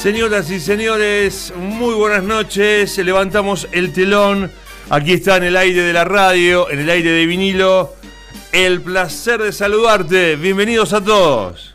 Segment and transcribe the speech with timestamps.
[0.00, 2.96] Señoras y señores, muy buenas noches.
[2.96, 4.50] Levantamos el telón.
[4.88, 7.92] Aquí está en el aire de la radio, en el aire de vinilo.
[8.50, 10.36] El placer de saludarte.
[10.36, 11.74] Bienvenidos a todos.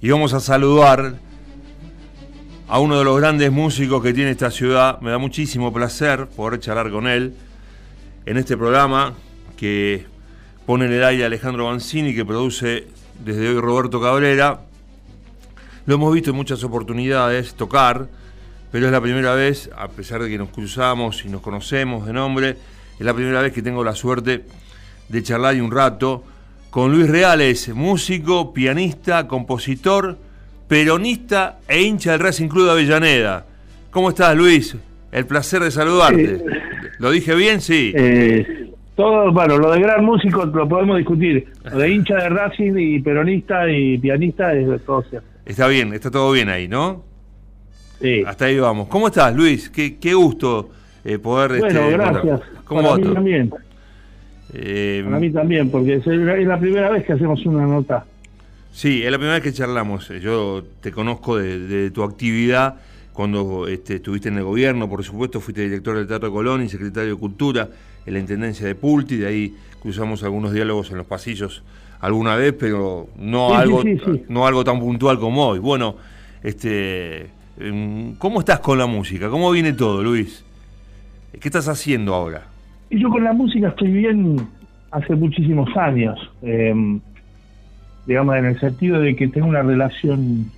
[0.00, 1.27] Y vamos a saludar
[2.68, 5.00] a uno de los grandes músicos que tiene esta ciudad.
[5.00, 7.34] Me da muchísimo placer poder charlar con él
[8.26, 9.14] en este programa
[9.56, 10.04] que
[10.66, 12.86] pone en el aire Alejandro Banzini, que produce
[13.24, 14.60] desde hoy Roberto Cabrera.
[15.86, 18.06] Lo hemos visto en muchas oportunidades tocar,
[18.70, 22.12] pero es la primera vez, a pesar de que nos cruzamos y nos conocemos de
[22.12, 22.50] nombre,
[22.98, 24.44] es la primera vez que tengo la suerte
[25.08, 26.22] de charlar un rato
[26.68, 30.18] con Luis Reales, músico, pianista, compositor,
[30.68, 33.46] peronista e hincha del Racing Club de Avellaneda.
[33.90, 34.76] ¿Cómo estás, Luis?
[35.10, 36.44] El placer de saludarte.
[36.98, 37.60] ¿Lo dije bien?
[37.60, 37.92] Sí.
[37.96, 41.48] Eh, todo, bueno, lo de gran músico lo podemos discutir.
[41.64, 45.26] Lo de hincha de Racing y peronista y pianista es todo cierto.
[45.46, 47.02] Está bien, está todo bien ahí, ¿no?
[48.00, 48.22] Sí.
[48.26, 48.88] Hasta ahí vamos.
[48.88, 49.70] ¿Cómo estás, Luis?
[49.70, 50.70] Qué, qué gusto
[51.04, 51.60] eh, poder...
[51.60, 52.40] Bueno, este, gracias.
[52.64, 53.50] ¿Cómo Para mí también.
[54.52, 58.04] Eh, Para mí también, porque es la primera vez que hacemos una nota.
[58.78, 60.08] Sí, es la primera vez que charlamos.
[60.22, 62.76] Yo te conozco de, de tu actividad
[63.12, 67.14] cuando este, estuviste en el gobierno, por supuesto, fuiste director del Teatro Colón y secretario
[67.14, 67.68] de Cultura
[68.06, 71.64] en la Intendencia de Pulti, de ahí cruzamos algunos diálogos en los pasillos
[72.00, 74.22] alguna vez, pero no, Sí, algo, sí, sí.
[74.28, 75.58] no algo tan puntual como hoy.
[75.58, 75.96] Bueno,
[76.44, 77.26] este,
[77.58, 79.28] em, ¿cómo estás con la música?
[79.28, 80.44] ¿Cómo viene todo, Luis?
[81.32, 82.46] ¿Qué estás haciendo ahora?
[82.90, 84.36] Yo con la música estoy bien
[84.92, 86.16] hace muchísimos años.
[86.42, 87.00] eh,
[88.08, 90.50] digamos, en el sentido de que tengo una relación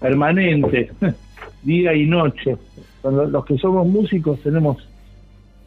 [0.00, 0.90] permanente,
[1.62, 2.56] día y noche.
[3.02, 4.88] Cuando los que somos músicos tenemos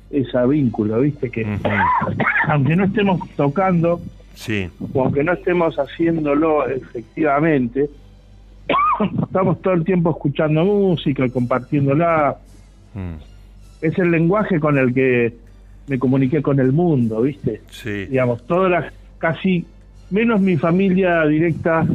[0.09, 1.29] ese vínculo, ¿viste?
[1.29, 1.45] Que
[2.47, 4.01] aunque no estemos tocando,
[4.33, 7.89] Sí, o aunque no estemos haciéndolo efectivamente,
[9.23, 12.37] estamos todo el tiempo escuchando música, compartiéndola.
[12.93, 13.15] mm,
[13.81, 15.33] Es el lenguaje con el que
[15.87, 17.61] me comuniqué con el mundo, ¿viste?
[17.69, 18.05] sí.
[18.05, 19.65] Digamos, todas las, casi,
[20.11, 21.85] menos mi familia directa,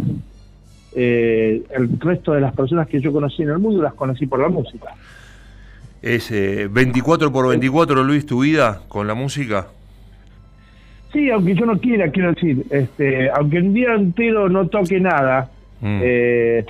[0.97, 4.41] eh, el resto de las personas que yo conocí en el mundo las conocí por
[4.41, 4.91] la música.
[6.03, 9.67] ¿Es eh, 24 por 24, Luis, tu vida con la música?
[11.13, 15.51] Sí, aunque yo no quiera, quiero decir, este, aunque un día entero no toque nada,
[15.81, 16.01] Mm.
[16.03, 16.65] eh,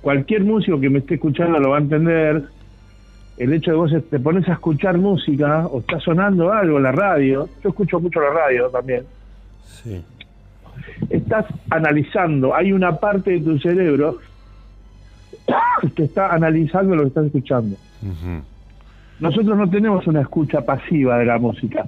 [0.00, 2.42] cualquier músico que me esté escuchando lo va a entender.
[3.36, 6.92] El hecho de vos te pones a escuchar música o está sonando algo en la
[6.92, 9.04] radio, yo escucho mucho la radio también,
[9.82, 10.02] Sí.
[11.10, 14.18] estás analizando, hay una parte de tu cerebro
[15.94, 17.76] que está analizando lo que estás escuchando.
[19.20, 21.84] Nosotros no tenemos una escucha pasiva de la música,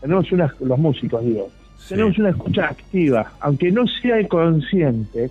[0.00, 1.48] tenemos una, los músicos digo,
[1.78, 1.90] Sí.
[1.90, 5.30] tenemos una escucha activa, aunque no sea consciente,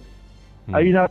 [0.67, 0.75] Mm.
[0.75, 1.09] hay una...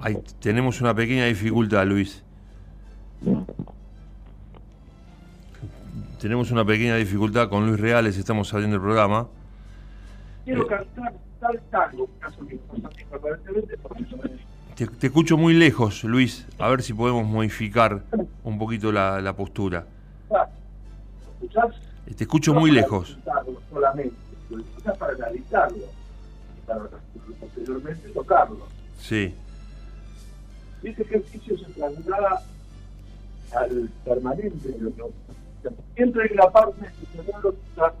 [0.00, 2.22] Ahí tenemos una pequeña dificultad, Luis.
[6.20, 9.28] Tenemos una pequeña dificultad con Luis Reales, estamos saliendo el programa.
[10.44, 12.58] Quiero cantar tal tango, caso que
[13.14, 16.46] aparentemente, me- Te, te escucho muy lejos, Luis.
[16.58, 18.02] A ver si podemos modificar
[18.42, 19.86] un poquito la, la postura.
[20.34, 20.48] Ah,
[21.40, 21.76] ¿Escuchás?
[22.16, 23.16] Te escucho muy para lejos.
[23.70, 24.14] solamente,
[24.50, 26.80] lo disfrutas para analizarlo y para
[27.38, 28.66] posteriormente tocarlo.
[28.98, 29.34] Sí,
[30.82, 32.42] Y ese ejercicio se traslada
[33.54, 34.68] al permanente.
[34.68, 35.27] de lo que-
[35.94, 37.94] Siempre hay una parte de tu cerebro que está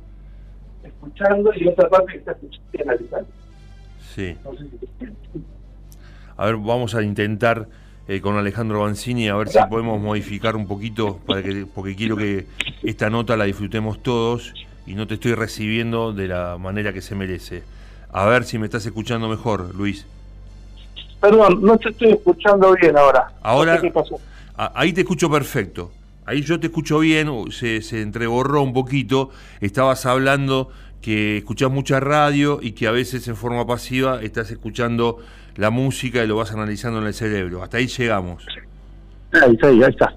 [0.84, 3.28] escuchando y otra parte que está escuchando y analizando.
[4.14, 4.36] sí.
[6.36, 7.66] A ver, vamos a intentar
[8.06, 12.16] eh, con Alejandro Banzini a ver si podemos modificar un poquito, para que, porque quiero
[12.16, 12.46] que
[12.84, 14.54] esta nota la disfrutemos todos
[14.86, 17.64] y no te estoy recibiendo de la manera que se merece.
[18.12, 20.06] A ver si me estás escuchando mejor, Luis.
[21.20, 23.32] Perdón, no te estoy escuchando bien ahora.
[23.42, 24.20] Ahora- No sé ¿Qué pasó?
[24.56, 25.90] Ahí te escucho perfecto.
[26.28, 29.30] Ahí yo te escucho bien, se, se entreborró un poquito.
[29.62, 30.68] Estabas hablando
[31.00, 35.20] que escuchás mucha radio y que a veces en forma pasiva estás escuchando
[35.56, 37.62] la música y lo vas analizando en el cerebro.
[37.62, 38.44] Hasta ahí llegamos.
[39.32, 40.14] Ahí está, ahí está.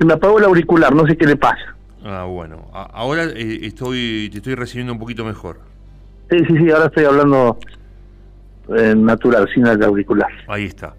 [0.00, 1.76] Se me apagó el auricular, no sé qué le pasa.
[2.04, 2.68] Ah, bueno.
[2.72, 5.60] A- ahora eh, estoy, te estoy recibiendo un poquito mejor.
[6.28, 7.56] Sí, sí, sí, ahora estoy hablando
[8.76, 10.30] eh, natural, sin el auricular.
[10.48, 10.96] Ahí está.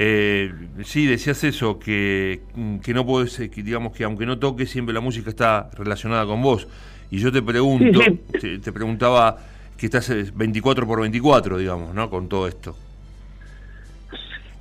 [0.00, 0.52] Eh,
[0.84, 2.42] sí, decías eso, que,
[2.84, 6.24] que no puedes, eh, que digamos que aunque no toques, siempre la música está relacionada
[6.24, 6.68] con vos.
[7.10, 9.38] Y yo te pregunto, Sí, Te, te preguntaba
[9.76, 12.08] que estás 24 por 24, digamos, ¿no?
[12.08, 12.76] Con todo esto.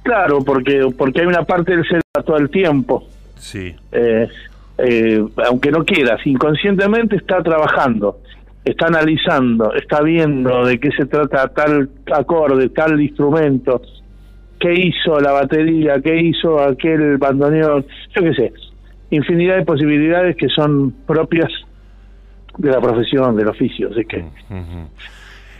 [0.01, 3.07] Claro, porque porque hay una parte del cerebro todo el tiempo.
[3.37, 3.75] Sí.
[3.91, 4.27] Eh,
[4.77, 8.21] eh, aunque no quieras, inconscientemente está trabajando,
[8.63, 13.81] está analizando, está viendo de qué se trata tal acorde, tal instrumento,
[14.59, 18.53] qué hizo la batería, qué hizo aquel bandoneón, yo qué sé,
[19.11, 21.51] infinidad de posibilidades que son propias
[22.57, 24.25] de la profesión, del oficio, así que...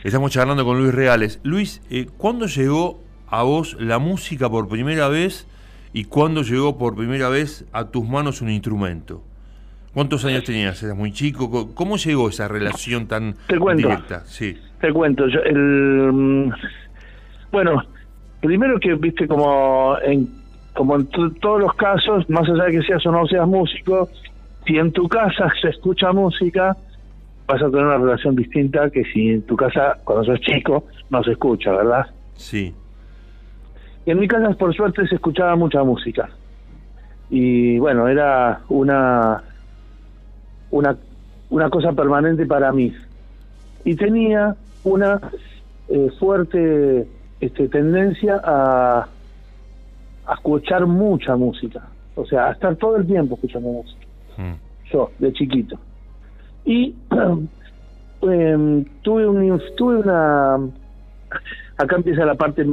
[0.04, 1.42] Estamos charlando con Luis Reales.
[1.44, 5.48] Luis, eh, ¿cuándo llegó a vos la música por primera vez
[5.92, 9.22] y cuándo llegó por primera vez a tus manos un instrumento?
[9.94, 10.82] ¿Cuántos años tenías?
[10.84, 11.74] ¿Eras muy chico?
[11.74, 13.36] ¿Cómo llegó esa relación tan
[13.76, 14.24] directa?
[14.26, 14.58] Sí.
[14.80, 15.28] Te cuento.
[15.28, 16.52] Yo, el, mm,
[17.52, 17.84] bueno,
[18.42, 20.30] primero que, viste, como en,
[20.74, 24.10] como en todos los casos, más allá de que seas o no seas músico,
[24.66, 26.76] si en tu casa se escucha música,
[27.48, 31.24] vas a tener una relación distinta que si en tu casa, cuando sos chico, no
[31.24, 32.06] se escucha, ¿verdad?
[32.36, 32.76] Sí.
[34.06, 36.30] Y en mi casa, por suerte, se escuchaba mucha música.
[37.30, 39.44] Y bueno, era una,
[40.72, 40.98] una,
[41.50, 42.94] una cosa permanente para mí.
[43.84, 45.20] Y tenía una
[45.90, 47.08] eh, fuerte
[47.40, 49.08] este, tendencia a,
[50.26, 51.88] a escuchar mucha música.
[52.16, 54.06] O sea, a estar todo el tiempo escuchando música.
[54.38, 54.54] Mm.
[54.92, 55.78] Yo, de chiquito.
[56.66, 56.96] Y
[58.22, 60.56] em, tuve, un, tuve una...
[61.78, 62.66] Acá empieza la parte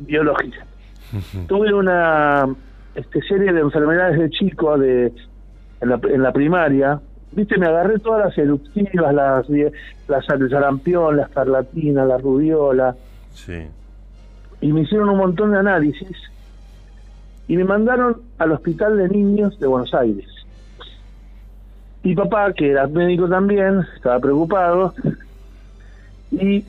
[0.00, 0.66] biológica.
[1.48, 2.46] tuve una
[2.94, 5.12] este, serie de enfermedades de chico de,
[5.80, 7.00] en, la, en la primaria.
[7.32, 9.48] Viste, me agarré todas las eruptivas, las,
[10.08, 12.94] las el sarampión, la escarlatina, la rubiola.
[13.32, 13.66] Sí.
[14.60, 16.16] Y me hicieron un montón de análisis
[17.48, 20.26] y me mandaron al hospital de niños de Buenos Aires.
[22.02, 24.94] Mi papá, que era médico también, estaba preocupado
[26.30, 26.64] y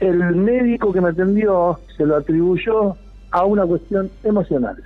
[0.00, 2.96] el médico que me atendió se lo atribuyó
[3.30, 4.82] a una cuestión emocional.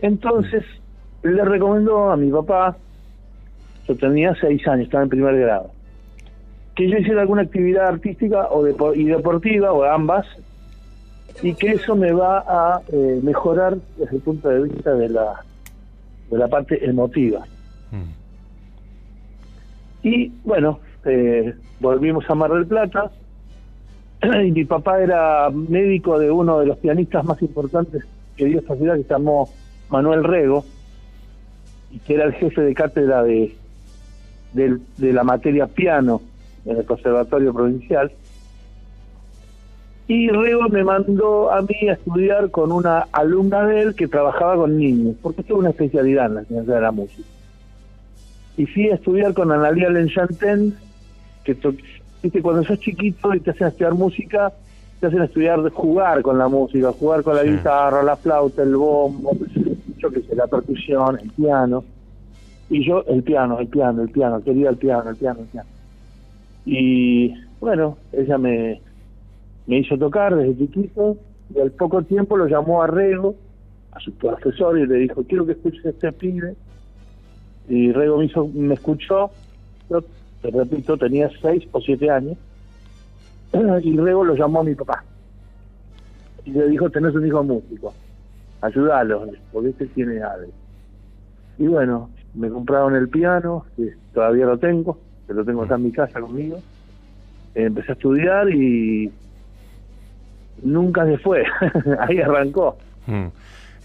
[0.00, 0.64] Entonces
[1.22, 2.76] le recomendó a mi papá,
[3.86, 5.70] yo tenía seis años, estaba en primer grado,
[6.74, 10.26] que yo hiciera alguna actividad artística o y deportiva, o ambas,
[11.42, 15.44] y que eso me va a eh, mejorar desde el punto de vista de la,
[16.30, 17.44] de la parte emotiva.
[17.90, 18.12] Mm.
[20.06, 23.10] Y bueno, eh, volvimos a Mar del Plata
[24.22, 28.04] y mi papá era médico de uno de los pianistas más importantes
[28.36, 29.48] que dio esta ciudad, que se llamó
[29.90, 30.64] Manuel Rego,
[31.90, 33.54] y que era el jefe de cátedra de,
[34.52, 36.20] de, de la materia piano
[36.64, 38.10] en el Conservatorio Provincial.
[40.06, 44.56] Y Rego me mandó a mí a estudiar con una alumna de él que trabajaba
[44.56, 47.24] con niños, porque es una especialidad en la ciencia de la música
[48.56, 50.74] y fui a estudiar con Analia Lenchanten,
[51.42, 51.56] que
[52.22, 54.52] viste cuando sos chiquito y te hacen estudiar música,
[55.00, 59.36] te hacen estudiar jugar con la música, jugar con la guitarra, la flauta, el bombo,
[59.98, 61.84] yo qué sé, la percusión, el piano.
[62.70, 65.68] Y yo, el piano, el piano, el piano, quería el piano, el piano, el piano.
[66.66, 68.80] Y bueno, ella me,
[69.66, 71.16] me hizo tocar desde chiquito
[71.54, 73.34] y al poco tiempo lo llamó a Rego,
[73.92, 76.56] a su profesor, y le dijo, quiero que escuches a este pibe
[77.68, 79.30] y Rego me, hizo, me escuchó,
[79.88, 80.02] yo
[80.42, 82.36] te repito, tenía seis o siete años,
[83.82, 85.04] y Rego lo llamó a mi papá.
[86.44, 87.94] Y le dijo, tenés un hijo músico,
[88.60, 90.52] ayúdalo, porque este tiene algo.
[91.58, 95.84] Y bueno, me compraron el piano, que todavía lo tengo, que lo tengo acá en
[95.84, 96.60] mi casa conmigo.
[97.54, 99.10] empecé a estudiar y
[100.62, 101.44] nunca se fue,
[102.00, 102.76] ahí arrancó.
[103.06, 103.26] Mm.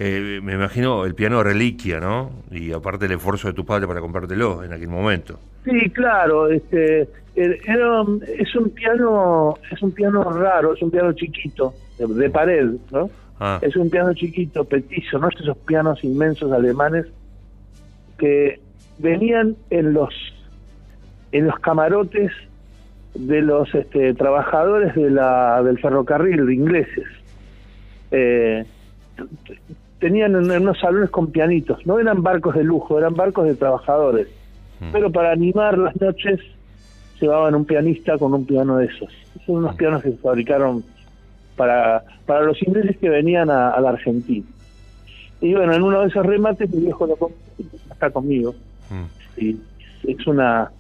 [0.01, 2.31] Eh, me imagino el piano reliquia, ¿no?
[2.51, 5.39] Y aparte el esfuerzo de tu padre para comprártelo en aquel momento.
[5.65, 11.73] Sí, claro, este era, es un piano es un piano raro, es un piano chiquito,
[11.97, 13.09] de, pared, ¿no?
[13.41, 13.59] Ah.
[13.61, 17.05] Es un piano chiquito, petizo, no es esos pianos inmensos alemanes
[18.17, 18.59] que
[18.99, 20.13] venían en los
[21.31, 22.31] en los camarotes
[23.13, 27.07] de los este, trabajadores de la del ferrocarril ingleses.
[28.11, 28.65] Eh,
[29.99, 34.27] tenían unos salones con pianitos, no eran barcos de lujo, eran barcos de trabajadores.
[34.79, 34.91] Mm.
[34.91, 36.39] Pero para animar las noches
[37.19, 39.09] llevaban un pianista con un piano de esos.
[39.45, 39.77] Son unos mm.
[39.77, 40.83] pianos que se fabricaron
[41.57, 44.45] para, para los ingleses que venían a, la Argentina.
[45.41, 47.31] Y bueno, en uno de esos remates mi viejo lo
[47.91, 48.55] está conmigo.
[48.89, 49.41] Mm.
[49.41, 49.57] Y
[50.07, 50.71] es una,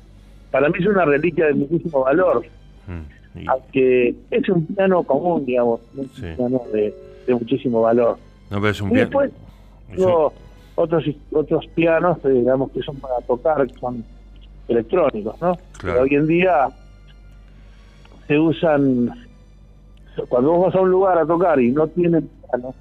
[0.51, 2.45] para mí es una reliquia de muchísimo valor.
[3.47, 6.93] Aunque es un piano común, digamos, un piano de
[7.27, 8.17] muchísimo valor.
[8.49, 9.05] No, pero es un piano.
[9.05, 9.31] Después,
[10.75, 14.03] otros, otros pianos, eh, digamos, que son para tocar, son
[14.67, 15.57] electrónicos, ¿no?
[15.81, 16.69] Pero hoy en día
[18.27, 19.11] se usan,
[20.29, 22.73] cuando vos vas a un lugar a tocar y no tienen piano,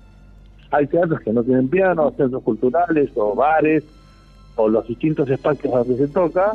[0.70, 3.84] hay teatros que no tienen piano, centros culturales o bares
[4.56, 6.52] o los distintos espacios donde se toca,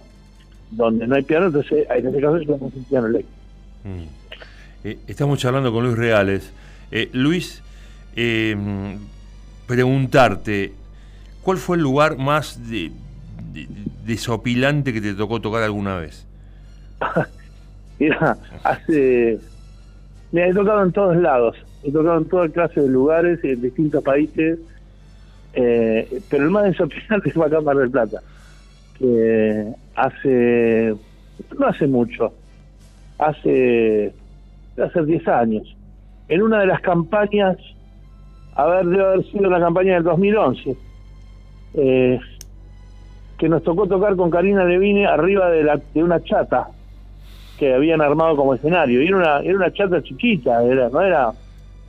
[0.76, 3.40] donde no hay piano, entonces en ese caso es un piano eléctrico.
[3.84, 4.88] Mm.
[4.88, 6.52] Eh, estamos charlando con Luis Reales.
[6.92, 7.64] Eh, Luis,
[8.16, 8.56] eh,
[9.68, 10.74] preguntarte,
[11.42, 12.60] ¿cuál fue el lugar más
[14.06, 16.26] desopilante que te tocó tocar alguna vez?
[18.00, 19.40] Mira, hace...
[20.32, 24.04] Me he tocado en todos lados, he tocado en toda clase de lugares, en distintos
[24.04, 24.58] países,
[25.54, 28.22] eh, pero el más desopilante fue acá en Mar del Plata,
[29.04, 30.96] que hace,
[31.60, 32.32] no hace mucho,
[33.20, 34.14] hace,
[34.82, 35.76] hace 10 años,
[36.30, 37.58] en una de las campañas,
[38.56, 40.78] a ver, debe haber sido la campaña del 2011,
[41.74, 42.20] eh,
[43.38, 46.70] que nos tocó tocar con Karina Levine arriba de, la, de una chata
[47.60, 49.02] que habían armado como escenario.
[49.02, 51.34] Y era una, era una chata chiquita, era, no era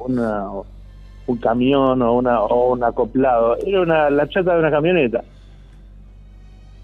[0.00, 0.48] una,
[1.28, 5.22] un camión o, una, o un acoplado, era una, la chata de una camioneta.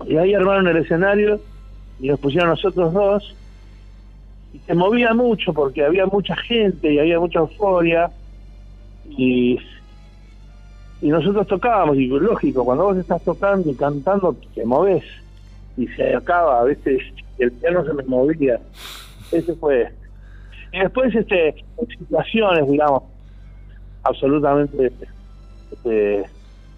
[0.07, 1.41] Y ahí armaron el escenario
[2.01, 3.37] y nos pusieron nosotros dos.
[4.53, 8.11] Y se movía mucho porque había mucha gente y había mucha euforia.
[9.09, 9.59] Y,
[11.03, 15.05] y nosotros tocábamos, y lógico, cuando vos estás tocando y cantando, te moves
[15.77, 17.03] y se acaba, a veces
[17.39, 18.61] el piano se me movía.
[19.33, 19.91] Ese fue.
[20.73, 21.65] Y después, este,
[21.99, 23.03] situaciones, digamos,
[24.03, 24.93] absolutamente
[25.73, 26.25] este,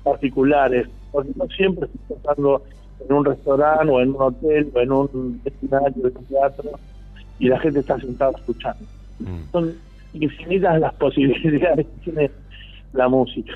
[0.02, 2.62] particulares, porque no siempre estoy tocando
[3.08, 6.70] en un restaurante o en un hotel o en un escenario de un teatro
[7.38, 8.84] y la gente está sentada escuchando.
[9.18, 9.52] Mm.
[9.52, 9.74] Son
[10.14, 12.30] infinitas las posibilidades que tiene
[12.92, 13.52] la música.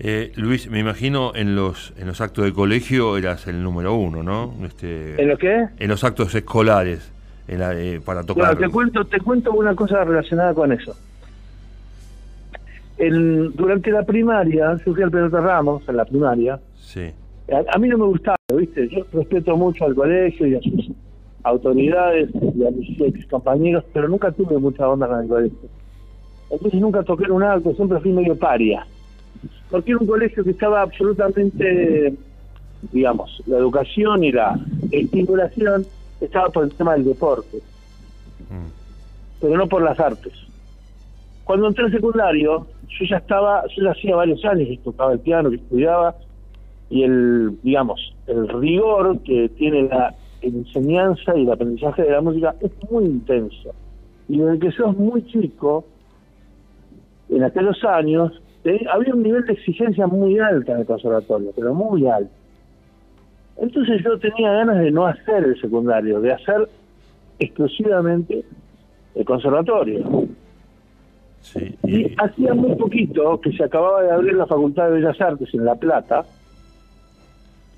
[0.00, 4.22] Eh, Luis, me imagino en los en los actos de colegio eras el número uno,
[4.22, 4.54] ¿no?
[4.64, 5.66] Este, ¿En lo qué?
[5.78, 7.12] En los actos escolares
[7.48, 8.56] eh, para tocar.
[8.56, 10.94] te cuento, te cuento una cosa relacionada con eso.
[12.98, 16.60] durante la primaria, yo fui al Pelota Ramos, en la primaria.
[16.76, 17.10] Sí.
[17.50, 18.88] A, mí no me gustaba, ¿viste?
[18.88, 20.90] Yo respeto mucho al colegio y a sus
[21.42, 25.68] autoridades y a mis ex compañeros, pero nunca tuve mucha onda con el colegio.
[26.50, 28.86] Entonces nunca toqué en un acto, siempre fui medio paria
[29.70, 32.14] porque era un colegio que estaba absolutamente,
[32.92, 34.58] digamos, la educación y la
[34.90, 35.86] estimulación
[36.20, 37.58] estaba por el tema del deporte,
[39.40, 40.32] pero no por las artes.
[41.44, 45.20] Cuando entré al secundario, yo ya estaba, yo ya hacía varios años que tocaba el
[45.20, 46.14] piano, que estudiaba,
[46.90, 52.54] y el, digamos, el rigor que tiene la enseñanza y el aprendizaje de la música
[52.60, 53.74] es muy intenso.
[54.28, 55.84] Y desde que sos muy chico,
[57.28, 58.32] en aquellos años,
[58.90, 62.30] había un nivel de exigencia muy alta en el conservatorio, pero muy alto.
[63.58, 66.68] Entonces yo tenía ganas de no hacer el secundario, de hacer
[67.38, 68.44] exclusivamente
[69.14, 70.28] el conservatorio.
[71.84, 72.14] y...
[72.18, 75.74] hacía muy poquito que se acababa de abrir la Facultad de Bellas Artes en La
[75.74, 76.24] Plata,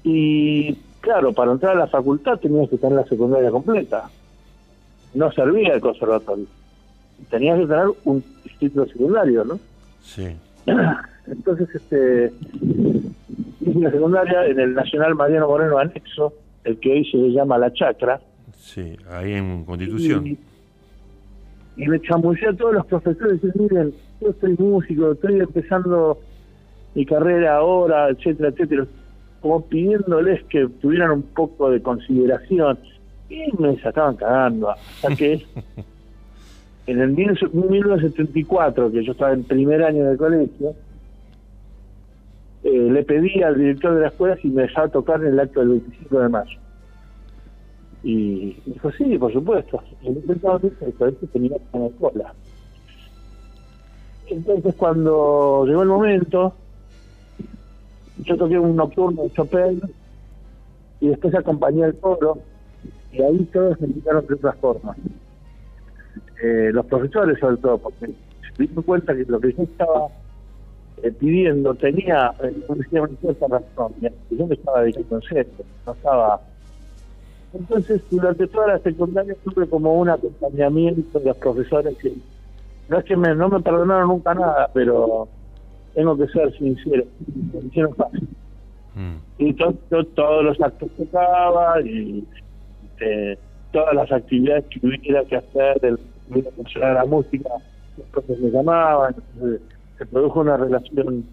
[0.05, 4.09] y claro, para entrar a la facultad tenías que tener la secundaria completa.
[5.15, 6.47] No servía el conservatorio.
[7.29, 8.25] Tenías que tener un
[8.59, 9.59] título secundario, ¿no?
[10.03, 10.29] Sí.
[11.27, 12.33] Entonces, este,
[13.61, 16.33] hice la secundaria en el Nacional Mariano Moreno Anexo,
[16.65, 18.21] el que hoy se llama La Chacra.
[18.57, 20.27] Sí, ahí en Constitución.
[20.27, 20.39] Y,
[21.77, 26.19] me chamullé a todos los profesores y miren, yo soy músico, estoy empezando
[26.95, 28.87] mi carrera ahora, etcétera, etcétera,
[29.41, 32.79] como pidiéndoles que tuvieran un poco de consideración.
[33.29, 35.45] Y me sacaban cagando, hasta que
[36.87, 40.75] en el 1974, que yo estaba en primer año de colegio,
[42.65, 45.61] eh, le pedí al director de la escuela si me dejaba tocar en el acto
[45.61, 46.59] del 25 de mayo.
[48.03, 49.83] Y dijo, sí, por supuesto.
[50.03, 52.35] El colegio tenía la escuela.
[54.29, 56.55] Entonces, cuando llegó el momento,
[58.19, 59.81] yo toqué un nocturno de Chopin
[61.01, 62.39] y después acompañé al coro
[63.13, 64.97] y ahí todos me invitaron de otras formas.
[66.43, 68.07] Eh, los profesores sobre todo, porque
[68.57, 70.09] se dieron cuenta que lo que yo estaba
[71.03, 73.95] eh, pidiendo tenía eh, una cierta razón,
[74.31, 76.41] yo me estaba de concepto, no estaba...
[77.53, 82.15] Entonces, durante toda la secundaria tuve como un acompañamiento de los profesores que
[82.89, 85.29] no es que me, no me perdonaron nunca nada, pero
[85.95, 87.05] tengo que ser sincero,
[87.53, 88.29] me hicieron fácil.
[88.95, 89.17] Mm.
[89.39, 92.25] Y todos los actos que tocaba y
[93.73, 95.99] todas las actividades que hubiera que hacer del
[96.55, 97.49] funcionar la música,
[98.15, 99.15] los me llamaban,
[99.99, 101.25] se produjo una relación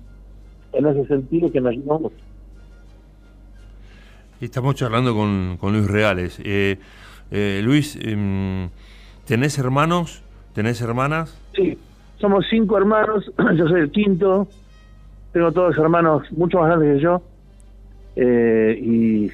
[0.73, 2.15] en ese sentido que me ayudó mucho.
[4.39, 6.39] Estamos charlando con, con Luis Reales.
[6.43, 6.77] Eh,
[7.31, 8.69] eh, Luis, em,
[9.27, 10.21] ¿Tenés hermanos?
[10.53, 11.37] ¿Tenés hermanas?
[11.53, 11.77] Sí,
[12.19, 14.47] somos cinco hermanos, yo soy el quinto,
[15.31, 17.21] tengo todos hermanos mucho más grandes que yo,
[18.15, 19.31] eh, y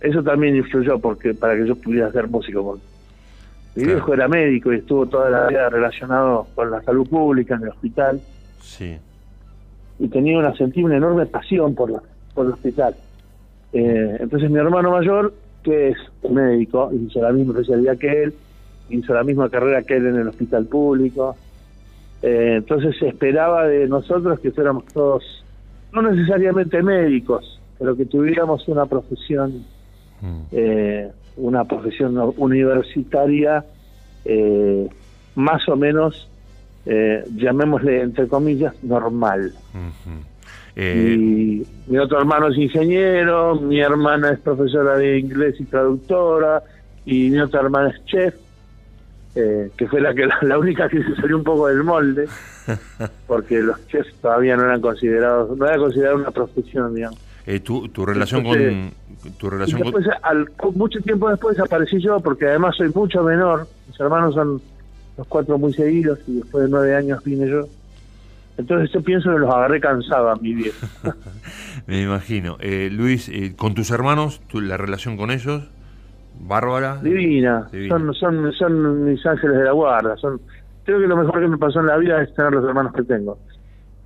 [0.00, 2.78] eso también influyó porque para que yo pudiera ser músico.
[3.74, 7.62] Mi viejo era médico y estuvo toda la vida relacionado con la salud pública en
[7.62, 8.20] el hospital.
[8.60, 8.96] Sí.
[10.00, 12.02] Y tenía una, sentí una enorme pasión por, la,
[12.34, 12.96] por el hospital.
[13.72, 15.96] Eh, entonces mi hermano mayor, que es
[16.28, 18.34] médico, hizo la misma especialidad que él,
[18.88, 21.36] hizo la misma carrera que él en el hospital público.
[22.22, 25.44] Eh, entonces se esperaba de nosotros que fuéramos todos,
[25.92, 29.64] no necesariamente médicos, pero que tuviéramos una profesión,
[30.20, 30.40] mm.
[30.52, 33.64] eh, una profesión universitaria
[34.24, 34.88] eh,
[35.36, 36.28] más o menos,
[37.34, 39.52] llamémosle entre comillas, normal.
[40.74, 46.62] y mi otro hermano es ingeniero, mi hermana es profesora de inglés y traductora,
[47.04, 48.34] y mi otra hermana es chef
[49.40, 52.26] eh, que fue la que la, única que se salió un poco del molde,
[53.28, 57.18] porque los chefs todavía no eran considerados, no era considerado una profesión, digamos.
[57.46, 58.90] Eh, tu, tu relación con
[59.38, 63.98] tu relación después, al, mucho tiempo después aparecí yo porque además soy mucho menor mis
[63.98, 64.60] hermanos son
[65.16, 67.66] los cuatro muy seguidos y después de nueve años vine yo.
[68.58, 70.86] Entonces yo pienso que los agarré cansados a mi viejo.
[71.86, 72.58] Me imagino.
[72.60, 75.62] Eh, Luis con tus hermanos tu, la relación con ellos
[76.40, 76.98] Bárbara.
[77.02, 77.68] Divina.
[77.88, 80.16] Son, son, son mis ángeles de la guarda.
[80.16, 80.40] Son,
[80.84, 83.02] creo que lo mejor que me pasó en la vida es tener los hermanos que
[83.02, 83.38] tengo.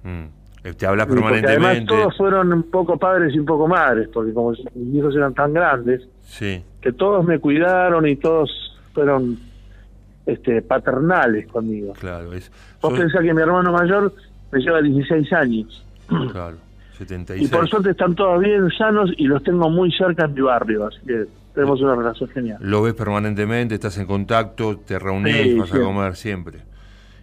[0.03, 0.25] Mm.
[0.65, 1.67] Eh, te hablas permanentemente.
[1.67, 5.35] además todos fueron un poco padres y un poco madres, porque como mis hijos eran
[5.35, 6.63] tan grandes, sí.
[6.81, 9.39] que todos me cuidaron y todos fueron
[10.25, 11.95] este paternales conmigo.
[11.95, 14.15] Claro, es, Vos pensás que mi hermano mayor
[14.53, 15.85] me lleva 16 años.
[16.31, 16.57] Claro,
[16.99, 17.49] 76.
[17.49, 20.87] Y por suerte están todos bien sanos y los tengo muy cerca en mi barrio,
[20.87, 22.59] así que tenemos una relación genial.
[22.61, 26.61] Lo ves permanentemente, estás en contacto, te reunís, vas a comer siempre.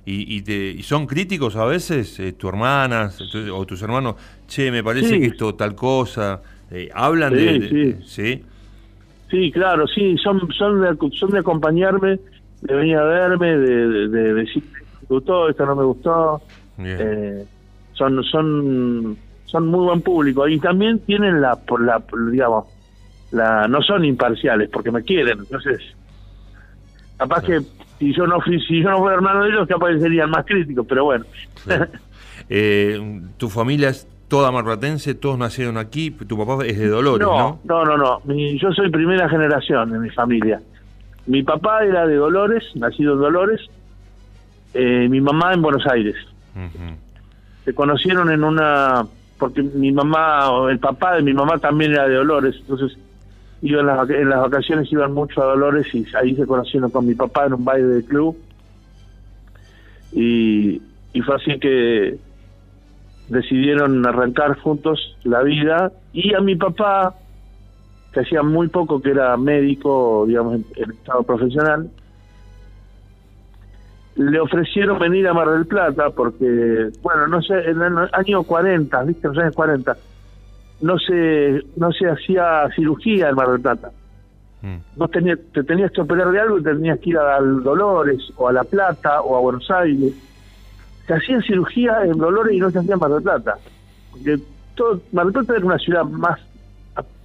[0.05, 3.21] Y, y, te, y son críticos a veces, eh, tus hermanas
[3.53, 4.15] o tus hermanos,
[4.47, 8.43] che, me parece que esto tal cosa, eh, hablan de, sí.
[9.29, 9.51] sí.
[9.51, 12.19] claro, sí, son, son, de, son de acompañarme,
[12.61, 16.41] de venir a verme, de, de, decir, me gustó, esto no me gustó.
[16.79, 17.45] Eh,
[17.93, 22.65] son, son, son muy buen público y también tienen la, por la, digamos,
[23.31, 25.79] la no son imparciales porque me quieren entonces
[27.17, 27.61] capaz que
[27.99, 30.45] si yo no fui si yo no fuera hermano de ellos capaz que serían más
[30.45, 31.25] críticos pero bueno.
[32.51, 37.59] Eh, tu familia es toda marplatense todos nacieron aquí tu papá es de Dolores no
[37.63, 40.59] no no no, yo soy primera generación de mi familia.
[41.29, 43.61] Mi papá era de Dolores nacido en Dolores.
[44.73, 46.15] Eh, mi mamá en Buenos Aires.
[47.65, 49.05] Se conocieron en una
[49.37, 52.97] porque mi mamá o el papá de mi mamá también era de Dolores entonces
[53.61, 57.05] iba en las, en las vacaciones iban mucho a Dolores y ahí se conocieron con
[57.05, 58.37] mi papá en un baile de club.
[60.11, 60.81] Y,
[61.13, 62.17] y fue así que
[63.27, 65.91] decidieron arrancar juntos la vida.
[66.13, 67.15] Y a mi papá
[68.11, 71.89] que hacía muy poco que era médico digamos en, estado profesional
[74.15, 79.03] le ofrecieron venir a Mar del Plata porque bueno no sé en el año 40
[79.03, 79.97] viste en los años 40
[80.81, 83.91] no se no se hacía cirugía en Mar del Plata.
[84.61, 85.05] Mm.
[85.11, 88.53] tenía, te tenías que operar de algo y tenías que ir a Dolores o a
[88.53, 90.13] La Plata o a Buenos Aires.
[91.07, 93.57] Se hacía cirugía en Dolores y no se hacía en Mar del Plata.
[94.11, 94.39] Porque
[94.75, 96.39] todo, Mar del Plata era una ciudad más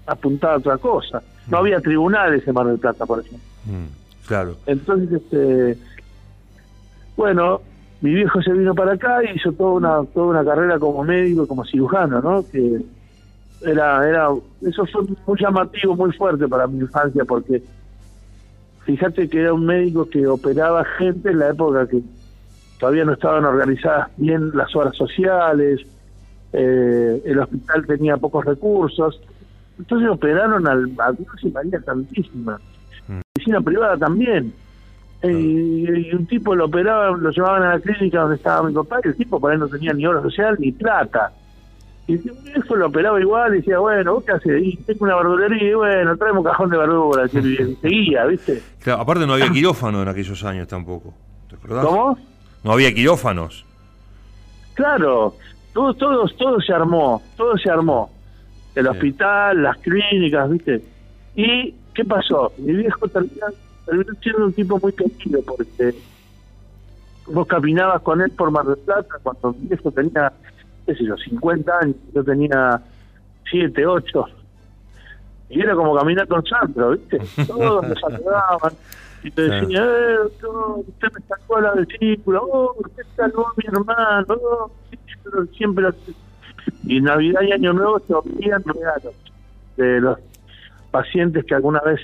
[0.07, 1.23] apuntada a otra cosa.
[1.49, 3.47] No había tribunales en Mar del Plata, por ejemplo.
[3.64, 4.57] Mm, claro.
[4.67, 5.77] Entonces, este,
[7.17, 7.61] bueno,
[8.01, 11.47] mi viejo se vino para acá y hizo toda una, toda una carrera como médico,
[11.47, 12.45] como cirujano, ¿no?
[12.51, 12.81] Que
[13.66, 14.29] era, era,
[14.62, 17.62] eso fue muy llamativo, muy fuerte para mi infancia, porque
[18.85, 22.03] fíjate que era un médico que operaba gente en la época que
[22.79, 25.81] todavía no estaban organizadas bien las horas sociales,
[26.53, 29.20] eh, el hospital tenía pocos recursos,
[29.79, 32.61] entonces operaron al, a Dios y María Santísima,
[33.09, 33.20] mm.
[33.35, 34.53] medicina privada también.
[35.22, 39.09] y, un tipo lo operaba, lo llevaban a la clínica donde estaba mi papá y
[39.09, 41.33] el tipo por ahí no tenía ni hora social ni plata.
[42.07, 42.14] Y
[42.55, 44.62] eso lo operaba igual y decía, bueno, ¿vos qué haces?
[44.62, 47.35] Y tengo una verdulería y bueno, traemos un cajón de verduras.
[47.35, 48.62] Y seguía, ¿viste?
[48.81, 51.14] Claro, aparte no había quirófano en aquellos años tampoco.
[51.49, 51.87] ¿Te acordás?
[51.87, 52.19] ¿Cómo?
[52.62, 53.64] No había quirófanos.
[54.75, 55.35] Claro,
[55.73, 58.11] todo, todo, todo se armó, todo se armó.
[58.75, 60.83] El hospital, las clínicas, ¿viste?
[61.37, 62.53] ¿Y qué pasó?
[62.59, 63.47] Mi viejo terminó,
[64.21, 65.95] siendo un tipo muy querido porque
[67.27, 70.33] vos caminabas con él por Mar del Plata cuando mi viejo tenía
[70.87, 72.81] qué sé yo, 50 años, yo tenía
[73.51, 74.25] 7, 8,
[75.51, 77.20] y era como caminar con Sandro, ¿viste?
[77.47, 78.73] Todos me saludaban,
[79.23, 83.64] Y te decía, eh, usted me sacó a la vesícula, oh, usted salvó a mi
[83.66, 84.70] hermano, oh,
[85.57, 85.88] siempre
[86.85, 89.14] Y Navidad y Año Nuevo se obtían regalos
[89.77, 90.18] de los
[90.90, 92.01] pacientes que alguna vez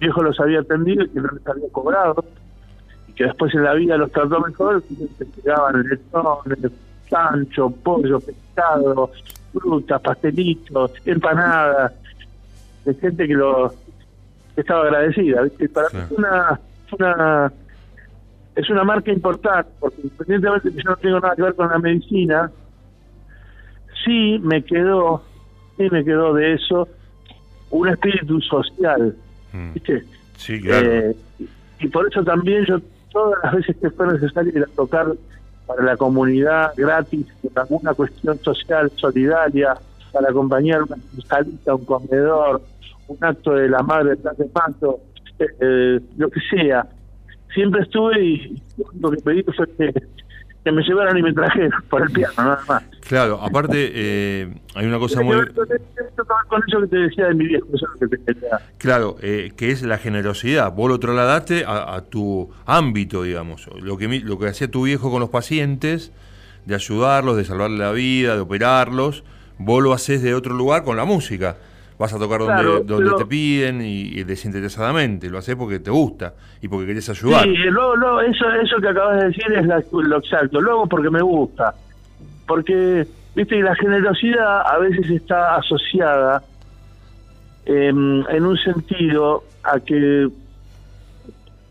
[0.00, 2.24] viejo los había atendido y que no les había cobrado,
[3.08, 5.92] y que después en la vida los trató mejor, y se entregaban el
[7.12, 9.10] sancho, pollo, pescado,
[9.52, 11.92] frutas, pastelitos, empanadas,
[12.86, 13.72] de gente que lo
[14.56, 15.42] estaba agradecida.
[15.72, 16.60] Para mí es una,
[16.98, 17.52] una,
[18.56, 21.68] es una marca importante, porque independientemente de que yo no tengo nada que ver con
[21.68, 22.50] la medicina,
[24.04, 25.22] sí me quedó,
[25.76, 26.88] sí me quedó de eso
[27.70, 29.14] un espíritu social.
[29.52, 29.74] Mm.
[29.74, 30.04] ¿viste?
[30.36, 30.90] Sí, claro.
[30.90, 31.16] Eh,
[31.80, 35.12] y por eso también yo, todas las veces que fue necesario ir a tocar
[35.66, 39.74] para la comunidad gratis, por alguna cuestión social solidaria,
[40.12, 40.96] para acompañar una
[41.28, 42.62] salita, un comedor,
[43.08, 44.46] un acto de la madre de de
[45.38, 46.86] eh, eh, lo que sea.
[47.54, 48.62] Siempre estuve y
[49.00, 49.92] lo que pedí fue que
[50.64, 52.82] que me llevaran y me trajeron por el piano, nada más.
[53.08, 55.36] Claro, aparte eh, hay una cosa muy...
[56.48, 58.36] Con eso que te decía de mi viejo, eso que te
[58.78, 60.72] Claro, eh, que es la generosidad.
[60.72, 63.68] Vos lo trasladaste a, tu ámbito, digamos.
[63.80, 66.12] Lo que, lo que hacía tu viejo con los pacientes,
[66.66, 69.24] de ayudarlos, de salvarle la vida, de operarlos,
[69.58, 71.56] vos lo haces de otro lugar con la música
[72.02, 76.66] vas a tocar donde, donde te piden y, desinteresadamente, lo haces porque te gusta y
[76.66, 77.44] porque querés ayudar.
[77.44, 81.74] Sí, luego, eso, eso que acabas de decir es lo exacto, luego porque me gusta,
[82.48, 86.42] porque, viste, la generosidad a veces está asociada
[87.66, 90.28] em, en un sentido a que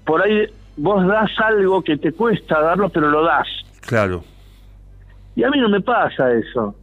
[0.06, 3.50] por ahí vos das algo que te cuesta darlo, pero lo das.
[3.82, 4.24] Claro.
[5.36, 6.74] Y a mí no me pasa eso.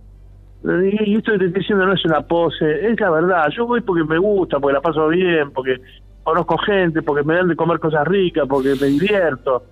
[0.64, 3.48] Y esto que te estoy diciendo no es una pose, es la verdad.
[3.56, 5.76] Yo voy porque me gusta, porque la paso bien, porque
[6.24, 9.64] conozco gente, porque me dan de comer cosas ricas, porque me divierto.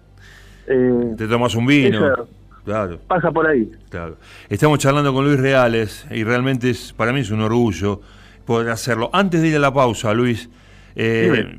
[0.66, 2.26] Eh, te tomas un vino.
[2.64, 2.98] claro.
[3.06, 3.70] Pasa por ahí.
[3.88, 4.16] Claro.
[4.48, 8.00] Estamos charlando con Luis Reales y realmente es para mí es un orgullo
[8.44, 9.10] poder hacerlo.
[9.12, 10.48] Antes de ir a la pausa, Luis,
[10.94, 11.58] eh,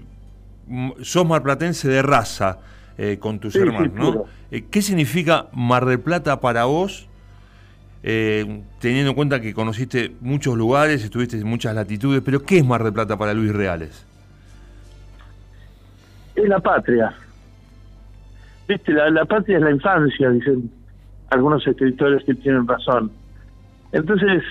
[1.02, 2.60] sos marplatense de raza
[2.98, 4.26] eh, con tus hermanos, ¿no?
[4.50, 7.08] Eh, ¿Qué significa Mar del Plata para vos?
[8.04, 12.66] Eh, teniendo en cuenta que conociste muchos lugares, estuviste en muchas latitudes, pero ¿qué es
[12.66, 14.06] Mar del Plata para Luis Reales?
[16.36, 17.14] Es la patria.
[18.68, 20.70] Viste, la, patria es la infancia, dicen
[21.30, 23.12] algunos escritores que tienen razón.
[23.92, 24.44] Entonces,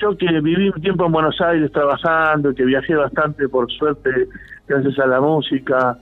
[0.00, 4.28] yo que viví un tiempo en Buenos Aires trabajando, que viajé bastante por suerte
[4.66, 5.98] gracias a la música,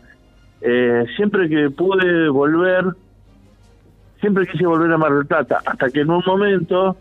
[0.61, 2.85] eh, siempre que pude volver,
[4.27, 6.97] siempre quise volver a Mar del Plata, hasta que en un momento,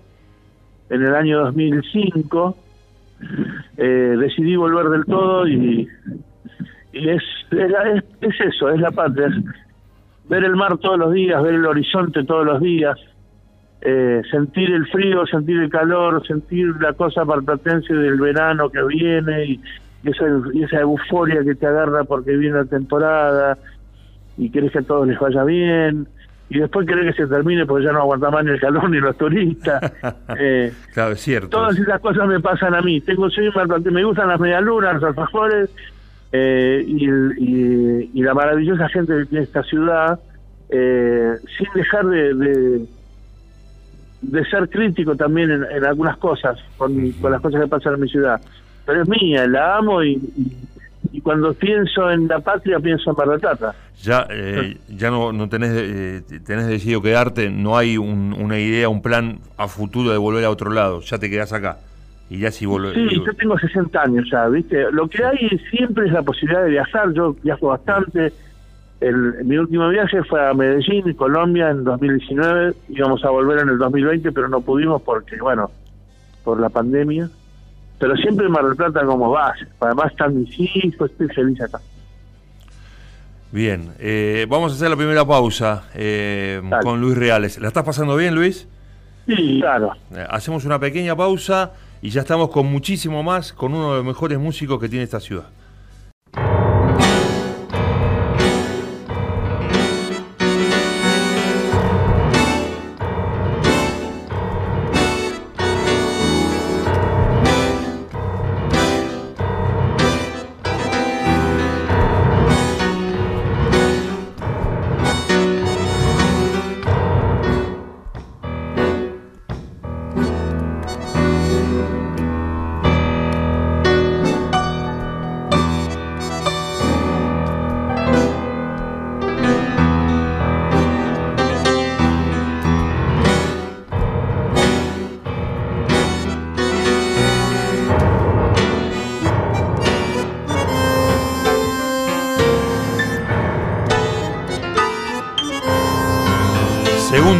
[0.91, 2.55] en el año 2005,
[3.77, 5.89] eh, decidí volver del todo y,
[6.93, 9.29] y es, es, eso, es la patria,
[10.29, 12.95] ver el mar todos los días, ver el horizonte todos los días,
[13.81, 19.45] eh, sentir el frío, sentir el calor, sentir la cosa parplatense del verano que viene
[19.45, 19.61] y,
[20.03, 23.57] esa, y esa euforia que te agarra porque viene la temporada
[24.37, 26.07] y querés que a todos les vaya bien
[26.49, 28.99] y después querer que se termine porque ya no aguanta más ni el calor ni
[28.99, 29.93] los turistas.
[30.39, 31.49] eh, claro, es cierto.
[31.49, 33.01] Todas esas cosas me pasan a mí.
[33.01, 33.51] Tengo soy
[33.85, 35.69] me gustan las medialunas, los alfajores
[36.31, 37.05] eh, y,
[38.19, 40.19] y, la maravillosa gente que tiene esta ciudad,
[40.69, 42.87] eh, sin dejar de,
[44.21, 48.09] de, ser crítico también en, algunas cosas, con, con, las cosas que pasan en mi
[48.09, 48.41] ciudad.
[48.85, 50.51] Pero es mía, la amo y y
[51.25, 56.21] cuando pienso en la patria pienso en Mar Ya, eh, ya no, no tenés, eh,
[56.45, 60.71] tenés decidido quedarte, no hay una idea, un plan a futuro de volver a otro
[60.71, 61.77] lado, ya te quedás acá.
[62.29, 62.93] Y ya si volvés.
[62.93, 64.91] Sí, yo tengo 60 años ya, ¿viste?
[64.91, 68.33] Lo que hay siempre es la posibilidad de viajar, yo viajo bastante.
[68.99, 72.73] El, mi último viaje fue a Medellín, Colombia, en 2019.
[72.89, 75.69] Íbamos a volver en el 2020, pero no pudimos porque, bueno,
[76.43, 77.29] por la pandemia
[77.99, 79.65] pero siempre Mar del Plata como base.
[79.79, 81.79] Además están mis hijos, estoy feliz acá.
[83.51, 87.57] Bien, eh, vamos a hacer la primera pausa eh, con Luis Reales.
[87.59, 88.67] ¿La estás pasando bien, Luis?
[89.27, 89.93] Sí, claro.
[90.13, 94.05] Eh, hacemos una pequeña pausa y ya estamos con muchísimo más, con uno de los
[94.05, 95.45] mejores músicos que tiene esta ciudad.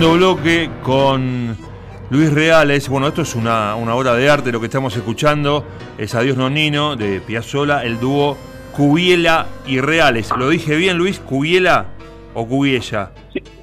[0.06, 1.58] Segundo bloque con
[2.12, 2.90] Luis Reales.
[2.90, 5.66] Bueno, esto es una, obra de arte, lo que estamos escuchando
[5.98, 8.38] es Adiós Nonino de Piazzola, el dúo
[8.72, 10.30] Cubiela y Reales.
[10.38, 11.20] ¿Lo dije bien, Luis?
[11.20, 11.88] ¿Cubiela
[12.36, 13.14] o Cubiella?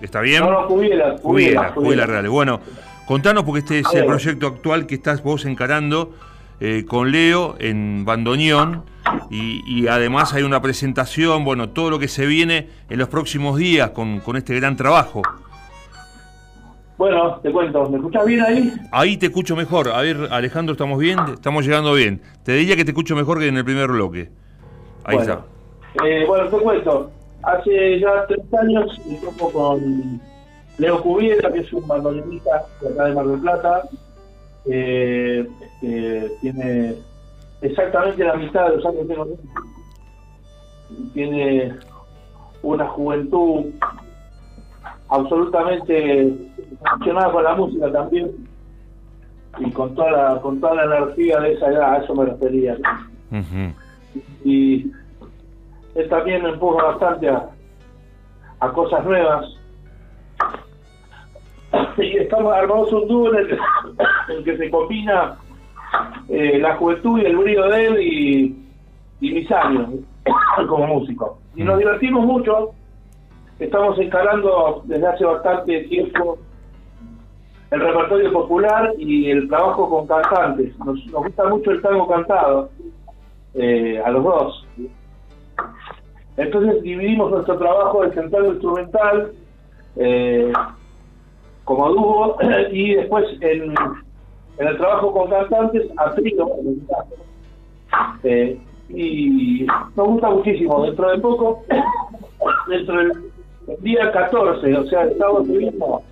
[0.00, 0.42] ¿Está bien?
[0.42, 1.14] No, no, Cubiela.
[1.14, 2.32] Cubiela, Cubiela, Reales.
[2.32, 2.60] Bueno,
[3.06, 6.10] contanos porque este es el proyecto actual que estás vos encarando
[6.58, 8.82] eh, con Leo en Bandoneón
[9.30, 13.90] y, además hay una presentación, bueno, todo lo que se viene en los próximos días
[13.90, 15.22] con, con este gran trabajo.
[17.02, 18.72] Bueno, te cuento, ¿me escuchas bien ahí?
[18.92, 19.88] Ahí te escucho mejor.
[19.88, 21.18] A ver, Alejandro, ¿estamos bien?
[21.34, 22.22] Estamos llegando bien.
[22.44, 24.28] Te diría que te escucho mejor que en el primer bloque.
[25.02, 25.44] Ahí está.
[26.04, 27.10] Eh, bueno, te cuento.
[27.42, 30.20] Hace ya tres años toco con
[30.78, 33.82] Leo Cubiera, que es un bandoneonista de acá de Mar del Plata.
[34.66, 35.48] Eh,
[36.40, 36.94] tiene
[37.62, 39.28] exactamente la mitad de los años que tengo.
[41.14, 41.74] Tiene
[42.62, 43.72] una juventud
[45.08, 46.51] absolutamente
[46.90, 48.30] funcionaba con la música también
[49.58, 52.76] y con toda la, con toda la energía de esa edad, a eso me refería.
[54.44, 54.90] Y
[55.94, 57.48] él también me empuja bastante a,
[58.60, 59.46] a cosas nuevas.
[61.98, 63.50] Y estamos armados un dúo en
[64.28, 65.36] el que, se combina
[66.28, 68.66] eh, la juventud y el brillo de él y,
[69.20, 69.90] y mis años
[70.68, 71.38] como músico.
[71.54, 72.74] Y nos divertimos mucho
[73.58, 76.38] estamos encarando desde hace bastante tiempo
[77.72, 80.78] el repertorio popular y el trabajo con cantantes.
[80.80, 82.70] Nos, gusta mucho el tango cantado,
[83.54, 84.66] eh, a los dos.
[86.36, 89.32] Entonces dividimos nuestro trabajo de central instrumental
[89.96, 90.52] eh,
[91.64, 92.36] como dúo
[92.72, 93.74] y después en,
[94.58, 96.46] el trabajo con cantantes a trío.
[98.22, 100.84] Eh, y nos gusta muchísimo.
[100.84, 101.64] Dentro de poco,
[102.68, 103.32] dentro del
[103.68, 106.02] el día 14, o sea, el sábado mismo.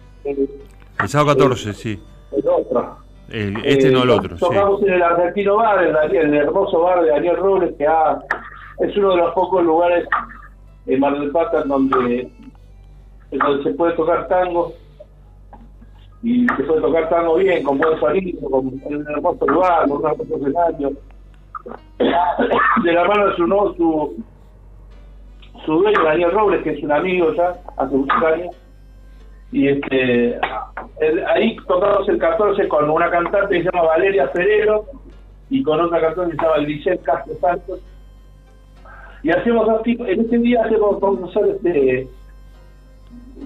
[1.03, 2.03] El, sábado 14, sí.
[2.33, 2.97] El otro.
[3.29, 4.37] este no el otro.
[4.37, 9.11] Tocamos en el Argentino Bar, el, el, hermoso bar de Daniel Robles, que es uno
[9.11, 10.07] de los pocos lugares
[10.87, 12.31] en Mar del Plata donde,
[13.31, 14.73] donde se puede tocar tango
[16.23, 19.99] y se puede tocar tango bien, con buen sonido, con, en un hermoso lugar, con
[19.99, 20.93] un hermoso escenario.
[21.99, 24.25] de la mano de su, no, su,
[25.65, 28.57] su dueño, Daniel Robles, que es un amigo ya, hace muchos años,
[29.53, 30.39] y este
[31.35, 34.85] ahí tocamos el 14 con una cantante que se llama Valeria Ferrero
[35.49, 37.81] y con otra cantante que se llama Grisel Castro Santos.
[39.23, 42.09] Y hacemos dos tipos, en este día hacemos, vamos a hacer este,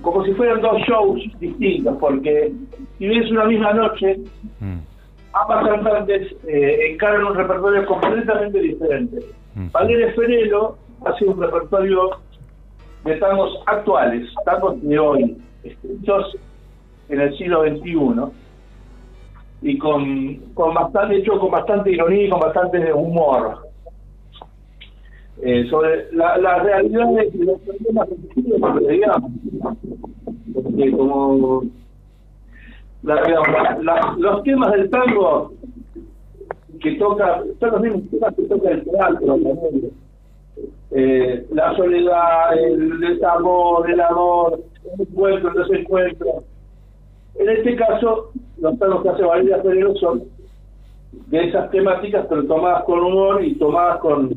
[0.03, 2.53] como si fueran dos shows distintos, porque
[2.99, 4.19] si bien es una misma noche,
[4.61, 4.79] mm.
[5.33, 9.19] ambas cantantes eh, encaran un repertorio completamente diferente.
[9.55, 9.71] Mm.
[9.73, 12.11] Valeria Ferrero hace un repertorio
[13.05, 16.37] de tangos actuales, tangos de hoy, escritos
[17.09, 18.33] en el siglo XXI,
[19.63, 23.59] y con, con bastante, hecho con bastante ironía y con bastante humor.
[25.43, 28.09] Eh, sobre la, la realidad de los problemas
[28.89, 29.33] digamos,
[30.55, 31.65] porque como
[34.17, 35.53] los temas del tango
[36.81, 39.39] que toca, son los mismos temas que toca el teatro
[40.93, 44.61] eh, la soledad, el desamor, el amor,
[44.93, 46.45] el encuentro, el desencuentro.
[47.37, 50.25] En este caso, los temas que hace Valeria Ferrero son
[51.27, 54.31] de esas temáticas, pero tomadas con humor y tomadas con,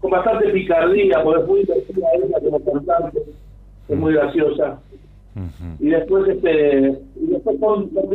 [0.00, 3.22] con bastante picardía, porque es muy divertida ella como cantante,
[3.88, 4.80] es muy graciosa.
[5.78, 8.10] Y después este y después con, con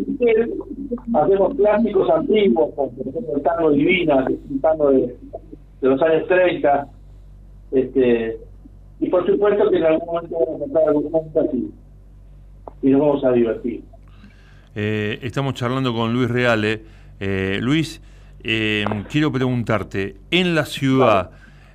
[1.15, 5.15] hacemos clásicos antiguos, como por ejemplo el tango divina, que es un tango de,
[5.81, 6.87] de los años 30,
[7.71, 8.37] este,
[8.99, 11.71] y por supuesto que en algún momento vamos a contar algún momento así.
[12.81, 13.83] Y nos vamos a divertir.
[14.75, 16.81] Eh, estamos charlando con Luis Reale.
[17.19, 18.01] Eh, Luis,
[18.43, 21.31] eh, quiero preguntarte, en la ciudad,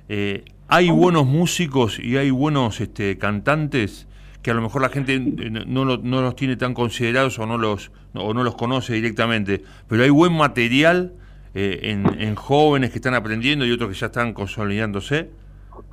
[0.07, 4.07] eh, ¿hay buenos músicos y hay buenos este, cantantes
[4.41, 7.91] que a lo mejor la gente no, no, los tiene tan considerados o no los,
[8.15, 11.13] o no los conoce directamente, pero hay buen material
[11.53, 15.29] en, en jóvenes que están aprendiendo y otros que ya están consolidándose?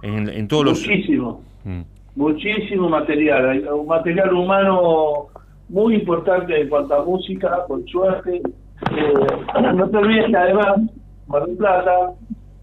[0.02, 1.80] En, todos muchísimo, mm.
[2.16, 5.28] muchísimo material, hay un material humano
[5.68, 8.36] muy importante en cuanto a música, por suerte.
[8.36, 10.80] Eh, no te olvides que además,
[11.26, 12.12] Mar del Plata,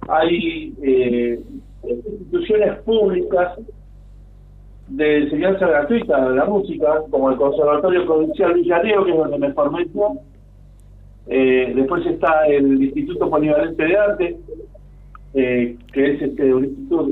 [0.08, 1.40] hay eh,
[1.84, 3.60] instituciones públicas
[4.88, 9.54] de enseñanza gratuita de la música, como el Conservatorio Provincial Villareo, que es donde me
[9.54, 9.86] formé
[11.28, 14.38] eh, después está el Instituto Polivalente de Arte,
[15.36, 17.10] eh, que es este, un instituto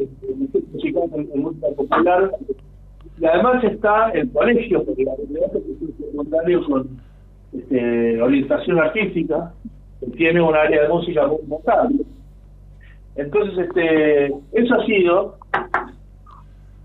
[0.72, 2.32] musical en música popular,
[3.20, 6.88] y además está el colegio, porque la universidad es un secundario con
[7.54, 9.54] este, orientación artística,
[10.00, 12.04] que tiene un área de música muy importante.
[13.16, 15.38] Entonces, este, eso ha sido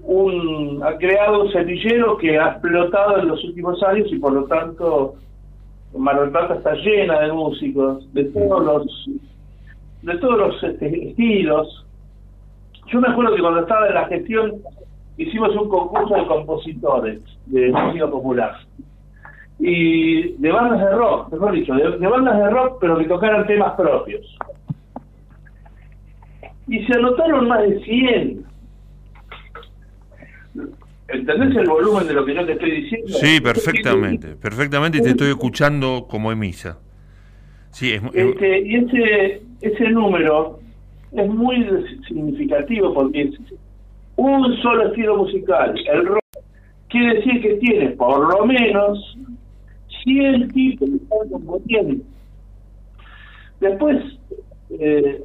[0.02, 4.44] un, ha creado un semillero que ha explotado en los últimos años y por lo
[4.44, 5.14] tanto
[5.96, 9.08] Mar Plata está llena de músicos de todos los
[10.02, 11.86] de todos los este, estilos.
[12.86, 14.54] Yo me acuerdo que cuando estaba en la gestión
[15.16, 18.56] hicimos un concurso de compositores de música popular
[19.58, 23.74] y de bandas de rock, mejor dicho, de, bandas de rock pero que tocaran temas
[23.74, 24.24] propios.
[26.68, 28.44] Y se anotaron más de 100.
[31.08, 33.08] ¿Entendés el volumen de lo que yo te estoy diciendo?
[33.08, 36.78] Sí, perfectamente, perfectamente te estoy escuchando como emisa.
[37.70, 40.58] Sí, es, este, y ese, ese número
[41.12, 41.66] es muy
[42.06, 43.30] significativo porque
[44.16, 46.20] un solo estilo musical, el rock,
[46.88, 49.16] quiere decir que tiene por lo menos
[50.04, 50.98] 100 tipos de
[51.30, 52.04] componiendo.
[53.60, 53.96] Después,
[54.70, 55.22] eh,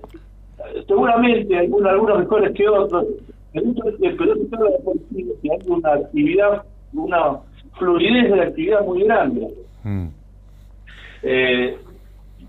[0.88, 3.06] seguramente algunos mejores que otros,
[3.52, 3.64] pero
[4.00, 7.40] que hay una actividad, una
[7.78, 9.48] fluidez de la actividad muy grande.
[9.84, 10.08] Mm.
[11.24, 11.78] Eh,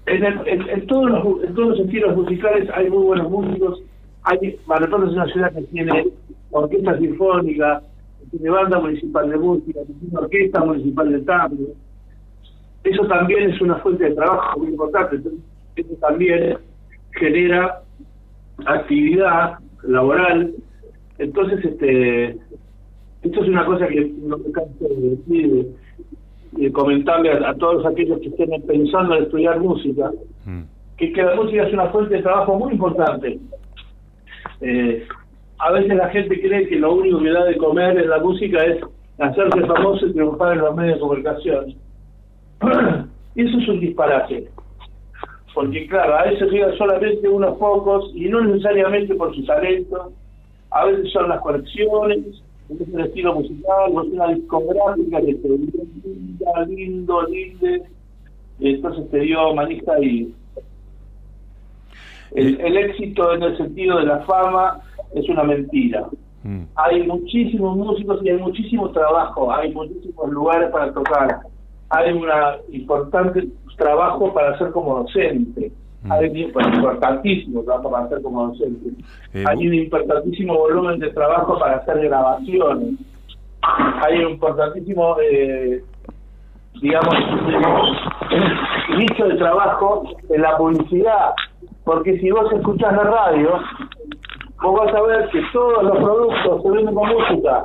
[0.07, 3.83] en, en, todos los, en todos los estilos musicales hay muy buenos músicos.
[4.25, 6.12] Hay, Mar es una ciudad que tiene
[6.51, 7.83] orquesta sinfónica,
[8.31, 11.75] tiene banda municipal de música, tiene orquesta municipal de tango.
[12.85, 15.21] Eso también es una fuente de trabajo muy importante.
[15.77, 16.59] eso también
[17.12, 17.83] genera
[18.67, 20.53] actividad laboral.
[21.19, 22.31] Entonces, este,
[23.23, 25.67] esto es una cosa que no me canso de decir,
[26.57, 30.11] de, comentarle a, todos aquellos que estén pensando en estudiar música,
[30.45, 30.62] mm.
[30.97, 33.38] que, que la música es una fuente de trabajo muy importante.
[34.61, 35.07] Eh,
[35.59, 38.64] a veces la gente cree que lo único que da de comer en la música
[38.64, 38.81] es
[39.19, 41.75] hacerse famoso y triunfar en los medios de comunicación.
[43.35, 44.49] y eso es un disparate.
[45.55, 50.13] Porque claro, a veces llegan solamente unos pocos y no necesariamente por su talento.
[50.71, 56.65] A veces son las conexiones, es el estilo musical, es una discográfica que te linda,
[56.67, 57.83] lindo, linde.
[58.60, 60.33] Entonces te dio manija y
[62.33, 64.81] el, el éxito en el sentido de la fama
[65.15, 66.06] es una mentira.
[66.42, 66.62] Mm.
[66.77, 71.40] Hay muchísimos músicos y hay muchísimo trabajo, hay muchísimos lugares para tocar,
[71.90, 72.29] hay un
[72.73, 75.73] importante trabajo para ser como docente.
[76.11, 78.90] Hay un importantísimo trabajo para ser como docente,
[79.46, 82.94] hay un importantísimo volumen de trabajo para hacer grabaciones,
[84.02, 85.83] hay un importantísimo, eh,
[86.81, 87.15] digamos,
[88.98, 91.35] nicho de trabajo en la publicidad,
[91.85, 93.61] porque si vos escuchás la radio,
[94.63, 97.65] vos vas a ver que todos los productos se venden con música,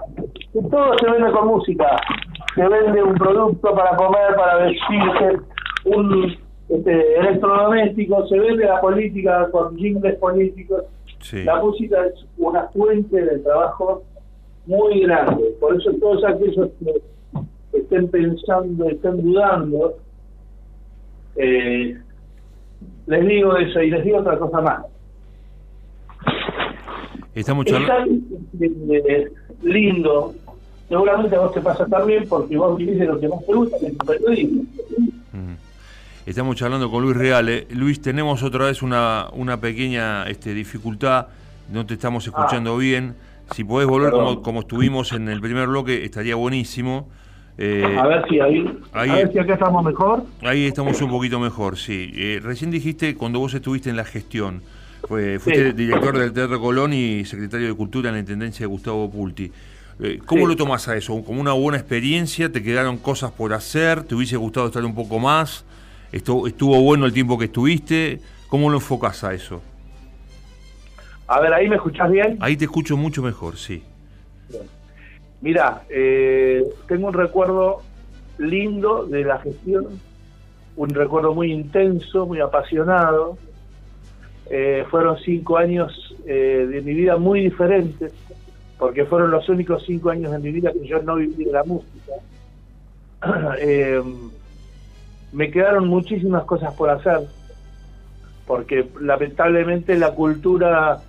[0.53, 1.99] que todo se vende con música.
[2.55, 5.39] Se vende un producto para comer, para vestirse,
[5.85, 6.35] un
[6.69, 10.83] este, electrodoméstico, se vende la política con jingles políticos.
[11.31, 14.03] La música es una fuente de trabajo
[14.65, 15.55] muy grande.
[15.59, 17.01] Por eso todos aquellos que
[17.77, 19.97] estén pensando, estén dudando,
[21.35, 21.97] eh,
[23.07, 24.85] les digo eso y les digo otra cosa más.
[27.33, 28.13] Estamos charlando.
[28.61, 29.27] Eh,
[29.63, 30.33] lindo.
[30.87, 33.79] Seguramente a vos te pasa también porque vos vivís de lo que más te gusta,
[33.79, 34.63] que es el periodismo.
[36.29, 37.65] Estamos charlando con Luis Reale.
[37.71, 41.25] Luis, tenemos otra vez una, una pequeña este, dificultad.
[41.73, 42.77] No te estamos escuchando ah.
[42.77, 43.15] bien.
[43.49, 47.09] Si podés volver como, como, estuvimos en el primer bloque, estaría buenísimo.
[47.57, 48.63] Eh, a ver si ahí,
[48.93, 50.23] a ver si acá estamos mejor.
[50.43, 52.13] Ahí estamos un poquito mejor, sí.
[52.15, 54.61] Eh, recién dijiste cuando vos estuviste en la gestión.
[55.07, 59.09] Fue, fuiste director del Teatro Colón y secretario de Cultura en la Intendencia de Gustavo
[59.09, 59.51] Pulti.
[59.99, 61.23] Eh, ¿Cómo lo tomas a eso?
[61.23, 62.51] ¿Como una buena experiencia?
[62.51, 64.03] ¿Te quedaron cosas por hacer?
[64.03, 65.65] ¿Te hubiese gustado estar un poco más?
[66.11, 68.19] ¿Estuvo, estuvo bueno el tiempo que estuviste?
[68.47, 69.61] ¿Cómo lo enfocas a eso?
[71.27, 72.37] A ver, ¿ahí me escuchás bien?
[72.39, 73.83] Ahí te escucho mucho mejor, sí.
[75.41, 77.83] Mira, eh, tengo un recuerdo
[78.39, 79.99] lindo de la gestión,
[80.75, 83.37] un recuerdo muy intenso, muy apasionado,
[84.49, 88.11] eh, fueron cinco años eh, de mi vida muy diferentes,
[88.79, 91.63] porque fueron los únicos cinco años de mi vida que yo no viví de la
[91.63, 92.13] música.
[93.59, 94.01] Eh,
[95.31, 97.21] me quedaron muchísimas cosas por hacer,
[98.47, 100.99] porque lamentablemente la cultura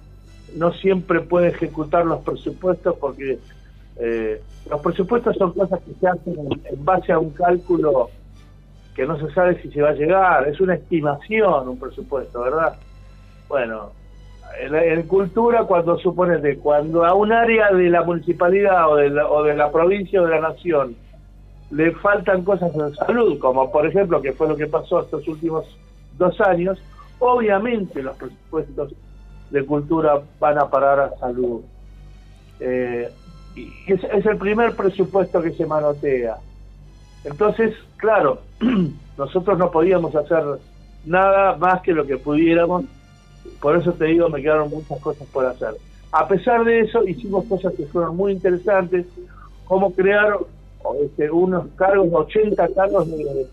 [0.56, 3.38] no siempre puede ejecutar los presupuestos, porque
[4.70, 8.08] los presupuestos son cosas que se hacen en base a un cálculo
[8.94, 12.76] que no se sabe si se va a llegar, es una estimación un presupuesto, ¿verdad?
[13.50, 13.90] bueno,
[14.58, 19.42] en, cultura cuando suponete, cuando a un área de la municipalidad o de la, o
[19.42, 20.96] de la provincia o de la nación
[21.70, 25.66] le faltan cosas de salud, como por ejemplo que fue lo que pasó estos últimos
[26.18, 26.78] dos años,
[27.18, 28.94] obviamente los presupuestos
[29.50, 31.62] de cultura van a parar a salud.
[32.58, 33.08] Eh,
[33.56, 36.36] y es, es, el primer presupuesto que se manotea.
[37.24, 38.40] Entonces, claro,
[39.18, 40.44] nosotros no podíamos hacer
[41.04, 42.84] nada más que lo que pudiéramos,
[43.60, 45.74] por eso te digo, me quedaron muchas cosas por hacer.
[46.12, 49.06] A pesar de eso, hicimos cosas que fueron muy interesantes,
[49.66, 50.38] como crear
[51.02, 53.46] este, unos cargos, 80 cargos de,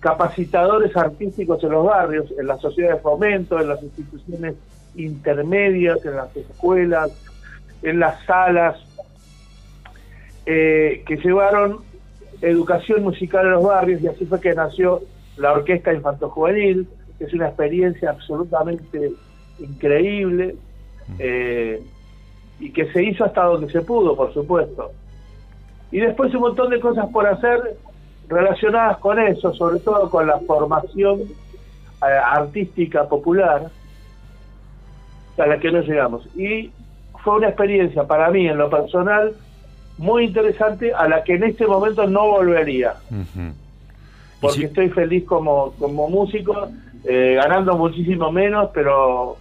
[0.00, 4.54] capacitadores artísticos en los barrios, en las sociedades de fomento, en las instituciones
[4.94, 7.10] intermedias, en las escuelas,
[7.82, 8.76] en las salas,
[10.46, 11.80] eh, que llevaron
[12.40, 15.02] educación musical en los barrios y así fue que nació
[15.36, 19.12] la Orquesta Infanto Juvenil, que es una experiencia absolutamente
[19.58, 20.54] increíble
[21.18, 21.82] eh,
[22.60, 24.92] y que se hizo hasta donde se pudo, por supuesto.
[25.90, 27.76] Y después un montón de cosas por hacer
[28.28, 33.70] relacionadas con eso, sobre todo con la formación eh, artística popular
[35.38, 36.26] a la que no llegamos.
[36.36, 36.70] Y
[37.22, 39.34] fue una experiencia para mí en lo personal
[39.98, 42.94] muy interesante a la que en este momento no volvería.
[44.40, 46.68] Porque estoy feliz como, como músico,
[47.04, 49.36] eh, ganando muchísimo menos, pero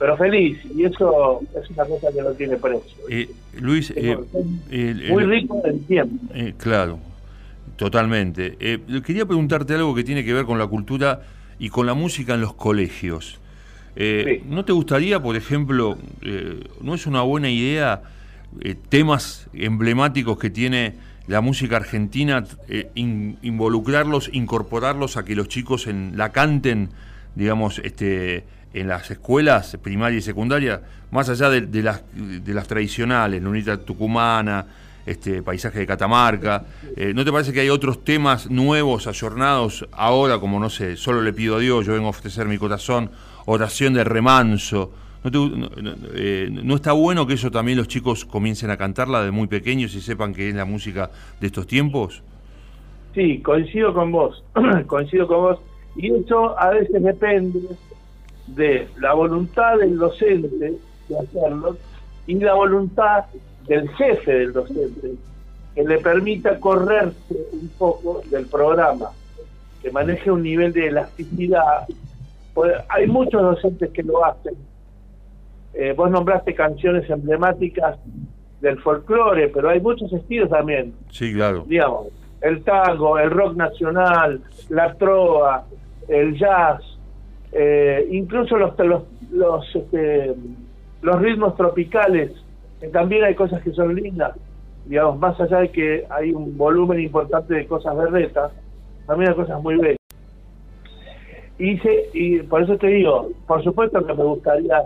[0.00, 2.96] pero feliz, y eso es una cosa que no tiene precio.
[3.10, 3.28] Eh,
[3.60, 4.16] Luis, eh,
[5.10, 6.16] muy rico en tiempo.
[6.56, 6.98] claro,
[7.76, 8.56] totalmente.
[9.04, 11.20] quería preguntarte algo que tiene que ver con la cultura
[11.58, 13.40] y con la música en los colegios.
[14.46, 15.98] ¿No te gustaría, por ejemplo,
[16.80, 18.00] no es una buena idea
[18.88, 20.94] temas emblemáticos que tiene
[21.26, 22.46] la música argentina,
[22.94, 26.88] involucrarlos, incorporarlos a que los chicos en, la canten,
[27.34, 33.42] digamos, este en las escuelas primaria y secundaria, más allá de, las, de las tradicionales,
[33.42, 34.66] la unidad tucumana,
[35.06, 36.64] este paisaje de Catamarca,
[36.96, 41.22] eh, ¿no te parece que hay otros temas nuevos, ayornados ahora, como no sé, solo
[41.22, 43.10] le pido a Dios, yo vengo a ofrecer mi corazón,
[43.46, 44.92] oración de remanso?
[45.22, 45.30] ¿No,
[46.14, 49.94] eh, ¿No, está bueno que eso también los chicos comiencen a cantarla de muy pequeños
[49.94, 51.10] y sepan que es la música
[51.40, 52.22] de estos tiempos?
[53.14, 54.42] Sí, coincido con vos,
[54.86, 55.58] coincido con vos.
[55.96, 57.58] Y eso a veces depende
[58.54, 60.74] de la voluntad del docente
[61.08, 61.76] de hacerlo
[62.26, 63.24] y la voluntad
[63.66, 65.14] del jefe del docente
[65.74, 69.10] que le permita correrse un poco del programa,
[69.82, 71.86] que maneje un nivel de elasticidad.
[72.54, 74.54] Pues hay muchos docentes que lo hacen.
[75.74, 77.98] Eh, vos nombraste canciones emblemáticas
[78.60, 80.92] del folclore, pero hay muchos estilos también.
[81.10, 81.64] Sí, claro.
[81.66, 82.08] Digamos,
[82.40, 85.64] el tango, el rock nacional, la trova,
[86.08, 86.82] el jazz,
[87.52, 90.34] eh, incluso los los los, este,
[91.02, 92.32] ritmos tropicales,
[92.80, 94.36] que también hay cosas que son lindas,
[94.86, 98.52] digamos, más allá de que hay un volumen importante de cosas berretas,
[99.06, 99.96] también hay cosas muy bellas.
[101.58, 104.82] Y, por eso te digo, por supuesto que me gustaría,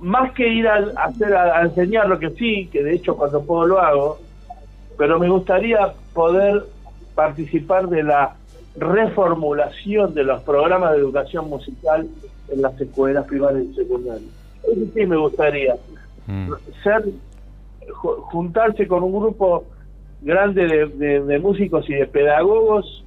[0.00, 3.66] más que ir a, hacer a enseñar lo que sí, que de hecho cuando puedo
[3.66, 4.18] lo hago,
[4.98, 6.64] pero me gustaría poder
[7.14, 8.34] participar de la
[8.80, 12.08] reformulación de los programas de educación musical
[12.48, 14.30] en las escuelas primarias y secundarias.
[14.64, 15.76] Eso sí me gustaría.
[16.26, 16.52] Mm.
[16.82, 17.04] Ser,
[17.92, 19.64] juntarse con un grupo
[20.22, 23.04] grande de, músicos y de pedagogos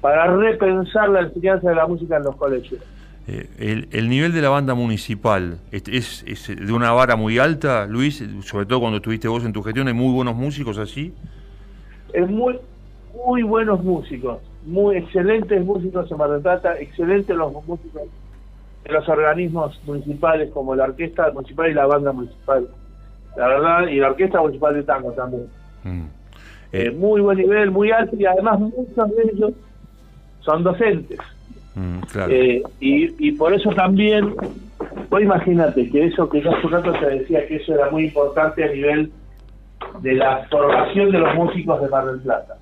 [0.00, 2.80] para repensar la enseñanza de la música en los colegios.
[3.28, 8.24] Eh, el, nivel de la banda municipal es, es, de una vara muy alta, Luis,
[8.44, 11.12] sobre todo cuando estuviste vos en tu gestión, hay muy buenos músicos así.
[12.12, 12.58] Es muy,
[13.26, 18.02] muy buenos músicos muy excelentes músicos en Mar del Plata, excelentes los músicos
[18.84, 22.68] de los organismos municipales como la Orquesta Municipal y la Banda Municipal.
[23.36, 25.46] La verdad, y la Orquesta Municipal de Tango también.
[25.84, 26.04] Mm.
[26.72, 29.52] Eh, eh, muy buen nivel, muy alto y además muchos de ellos
[30.40, 31.18] son docentes.
[31.74, 34.34] Mm, eh, y, y por eso también,
[35.08, 38.04] pues imagínate que eso que ya hace un rato te decía que eso era muy
[38.04, 39.10] importante a nivel
[40.00, 42.59] de la formación de los músicos de Mar del Plata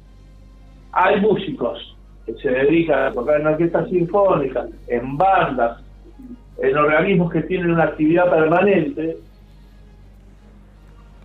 [0.92, 5.82] hay músicos que se dedican a tocar en orquestas sinfónicas, en bandas,
[6.58, 9.16] en organismos que tienen una actividad permanente,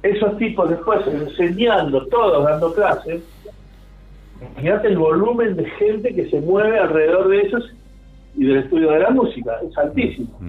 [0.03, 3.23] esos tipos después enseñando, todos dando clases,
[4.41, 7.73] imagínate el volumen de gente que se mueve alrededor de esos
[8.35, 10.39] y del estudio de la música, es altísimo.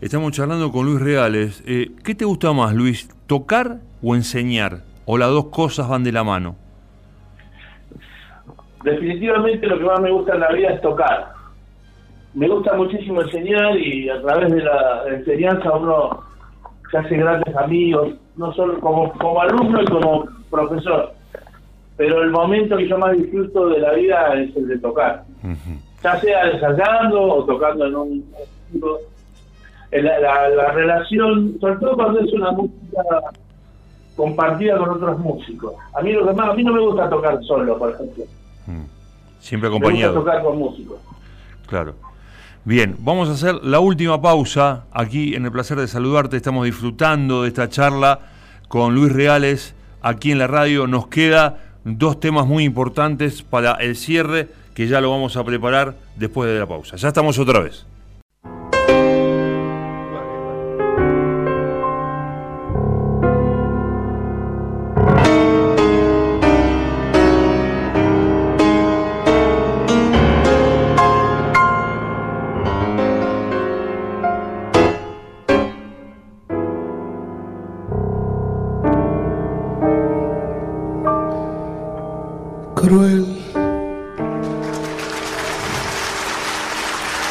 [0.00, 1.62] Estamos charlando con Luis Reales.
[1.66, 4.82] Eh, ¿Qué te gusta más, Luis, tocar o enseñar?
[5.06, 6.56] ¿O las dos cosas van de la mano?
[8.84, 11.32] Definitivamente lo que más me gusta en la vida es tocar.
[12.34, 16.22] me gusta muchísimo enseñar y a través de la enseñanza uno
[16.90, 21.12] se hace grandes amigos, no solo como, como alumno y como profesor.
[21.96, 25.24] Pero el momento que yo más disfruto de la vida es el de tocar.
[26.02, 28.24] Ya sea ensayando o tocando en un...
[29.92, 33.00] La, la, la relación, sobre todo cuando es una música
[34.16, 35.74] compartida con otros músicos.
[35.94, 38.24] A mí lo que más, a mí no me gusta tocar solo, por ejemplo.
[39.44, 40.14] Siempre acompañado.
[40.14, 40.96] Me gusta tocar con músicos.
[41.66, 41.94] Claro.
[42.64, 46.38] Bien, vamos a hacer la última pausa aquí en el placer de saludarte.
[46.38, 48.20] Estamos disfrutando de esta charla
[48.68, 50.86] con Luis Reales aquí en la radio.
[50.86, 55.94] Nos queda dos temas muy importantes para el cierre que ya lo vamos a preparar
[56.16, 56.96] después de la pausa.
[56.96, 57.84] Ya estamos otra vez.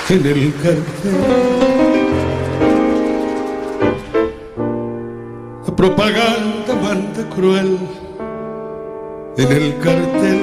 [0.09, 1.13] En el cartel.
[5.67, 7.77] La propaganda manda cruel
[9.37, 10.41] en el cartel.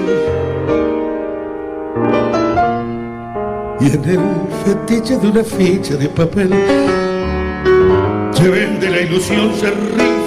[3.80, 4.20] Y en el
[4.64, 6.50] fetiche de una ficha de papel
[8.32, 10.19] se vende la ilusión, se rifa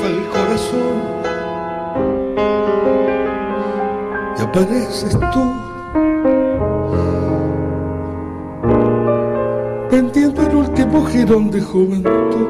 [4.54, 5.52] Y apareces tú
[9.90, 12.48] vendiendo el último girón de juventud.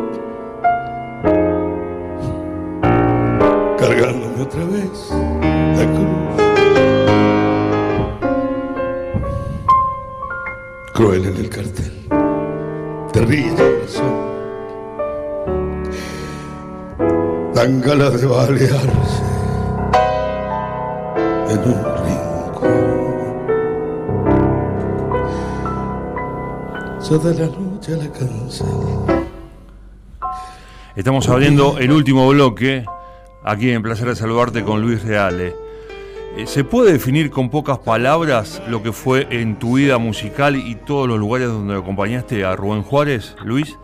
[3.79, 5.11] Cargándome otra vez
[5.77, 6.23] la cruz.
[10.93, 11.93] Cruel en el cartel,
[13.13, 14.13] te ríes corazón.
[17.53, 19.23] Dan ganas de balearse
[21.49, 21.92] en un
[27.21, 28.09] la noche la
[30.95, 32.85] Estamos abriendo el último bloque,
[33.43, 35.53] aquí en Placer de Saludarte con Luis Reale.
[36.37, 40.73] Eh, ¿Se puede definir con pocas palabras lo que fue en tu vida musical y
[40.73, 43.77] todos los lugares donde acompañaste a Rubén Juárez, Luis?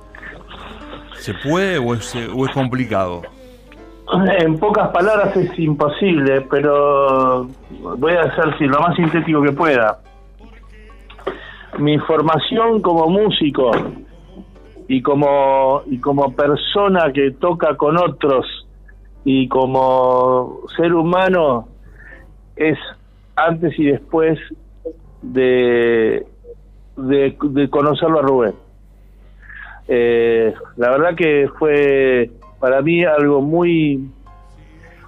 [1.20, 3.22] ¿Se puede o es, o es complicado?
[4.40, 7.48] En pocas palabras es imposible, pero
[7.80, 10.00] voy a hacer lo más sintético que pueda
[11.80, 13.72] mi formación como músico
[14.88, 18.46] y como y como persona que toca con otros
[19.24, 21.68] y como ser humano
[22.56, 22.78] es
[23.36, 24.40] antes y después
[25.22, 26.26] de
[26.98, 28.54] de, conocerlo a Rubén.
[29.88, 34.10] Eh, la verdad que fue para mí algo muy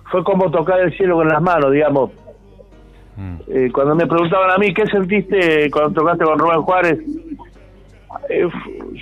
[0.09, 2.11] fue como tocar el cielo con las manos, digamos.
[3.18, 3.36] Mm.
[3.47, 6.99] Eh, cuando me preguntaban a mí, ¿qué sentiste cuando tocaste con Rubén Juárez?
[8.30, 8.47] Eh,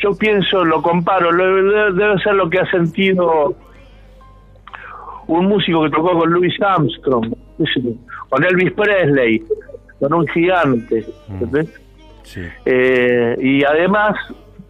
[0.01, 3.55] yo pienso, lo comparo, debe ser lo que ha sentido
[5.27, 7.33] un músico que tocó con Louis Armstrong,
[8.29, 9.43] con Elvis Presley,
[9.99, 11.05] con un gigante.
[11.27, 11.55] Mm.
[12.65, 14.15] Eh, y además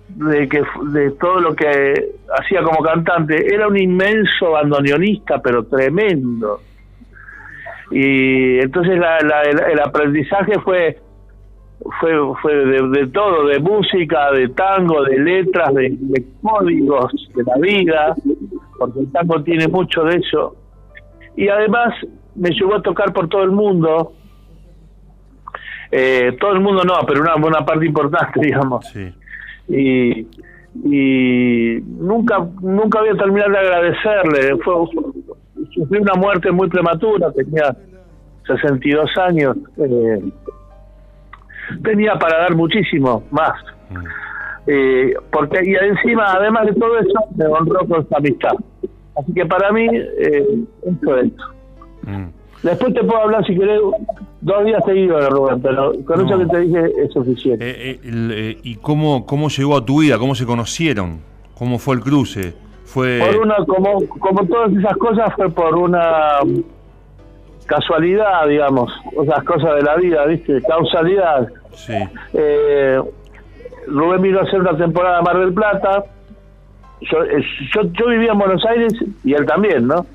[0.09, 1.93] de que de todo lo que
[2.37, 6.61] hacía como cantante, era un inmenso bandoneonista, pero tremendo
[7.91, 10.97] y entonces el, aprendizaje fue
[11.99, 12.11] fue
[12.41, 18.15] fue de, todo de música de tango de letras de, códigos de la vida
[18.77, 20.55] porque el tango tiene mucho de eso.
[21.35, 21.93] Y además
[22.35, 24.13] me llevó a tocar por todo el mundo.
[25.91, 28.85] Eh, todo el mundo no pero una, una parte importante digamos.
[29.67, 30.27] Y
[30.75, 34.57] y nunca nunca voy a terminar de agradecerle.
[34.63, 34.73] Fue
[35.73, 37.75] sufrí una muerte muy prematura, tenía
[38.47, 39.57] 62 años.
[39.77, 40.31] Eh,
[41.83, 43.53] tenía para dar muchísimo más.
[43.89, 44.05] Mm.
[44.67, 48.53] Eh, porque y encima, además de todo eso, me honró con su amistad.
[49.15, 51.31] Así que para mí, eh, eso es.
[52.03, 52.27] Mm.
[52.63, 53.79] Después te puedo hablar si querés
[54.41, 57.99] dos días seguidos, Rubén, pero con eso que te dije es suficiente.
[58.03, 60.17] Eh, ¿Y cómo, cómo llegó a tu vida?
[60.17, 61.19] ¿Cómo se conocieron?
[61.57, 62.53] ¿Cómo fue el cruce?
[62.89, 63.19] Fue...
[63.19, 66.39] Por una, como, como todas esas cosas, fue por una
[67.67, 68.91] casualidad, digamos,
[69.23, 70.59] esas cosas de la vida, ¿viste?
[70.63, 71.47] Causalidad.
[71.73, 71.93] Sí.
[72.33, 72.99] Eh,
[73.87, 76.03] Rubén vino a hacer una temporada de Mar del Plata.
[77.01, 77.43] Yo, eh,
[77.75, 80.07] yo, yo vivía en Buenos Aires y él también, ¿no?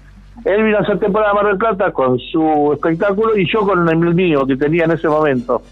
[0.44, 3.88] Él vino a hacer temporada de Mar del Plata con su espectáculo y yo con
[3.88, 5.62] el mío que tenía en ese momento.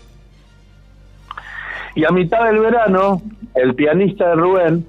[1.96, 3.20] Y a mitad del verano,
[3.57, 4.86] el pianista de Rubén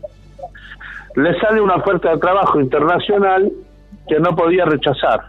[1.15, 3.51] le sale una oferta de trabajo internacional
[4.07, 5.21] que no podía rechazar.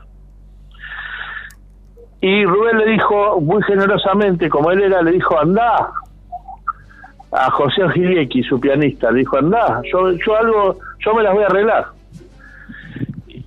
[2.21, 5.91] Y Rubén le dijo muy generosamente, como él era, le dijo, anda
[7.33, 11.43] a José Angelieki, su pianista, le dijo, anda, yo, yo algo, yo me las voy
[11.43, 11.87] a arreglar.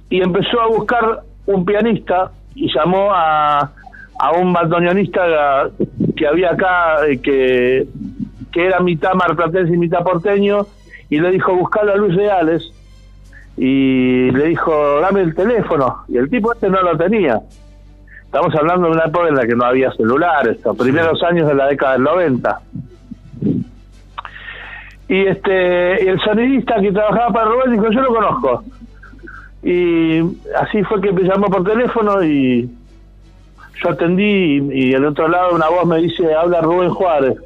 [0.09, 3.71] Y empezó a buscar un pianista y llamó a,
[4.19, 5.69] a un bandoneonista
[6.15, 7.87] que había acá, eh, que,
[8.51, 10.67] que era mitad marplatense y mitad porteño,
[11.09, 12.71] y le dijo, buscalo a Luis Reales,
[13.57, 17.41] y le dijo, dame el teléfono, y el tipo este no lo tenía.
[18.25, 21.55] Estamos hablando de una época en la que no había celulares, los primeros años de
[21.55, 22.59] la década del 90.
[25.09, 28.63] Y este el sonidista que trabajaba para Rubén dijo, yo lo conozco.
[29.63, 30.19] Y
[30.59, 32.69] así fue que me llamó por teléfono y
[33.81, 37.37] yo atendí y, el otro lado una voz me dice, habla Rubén Juárez.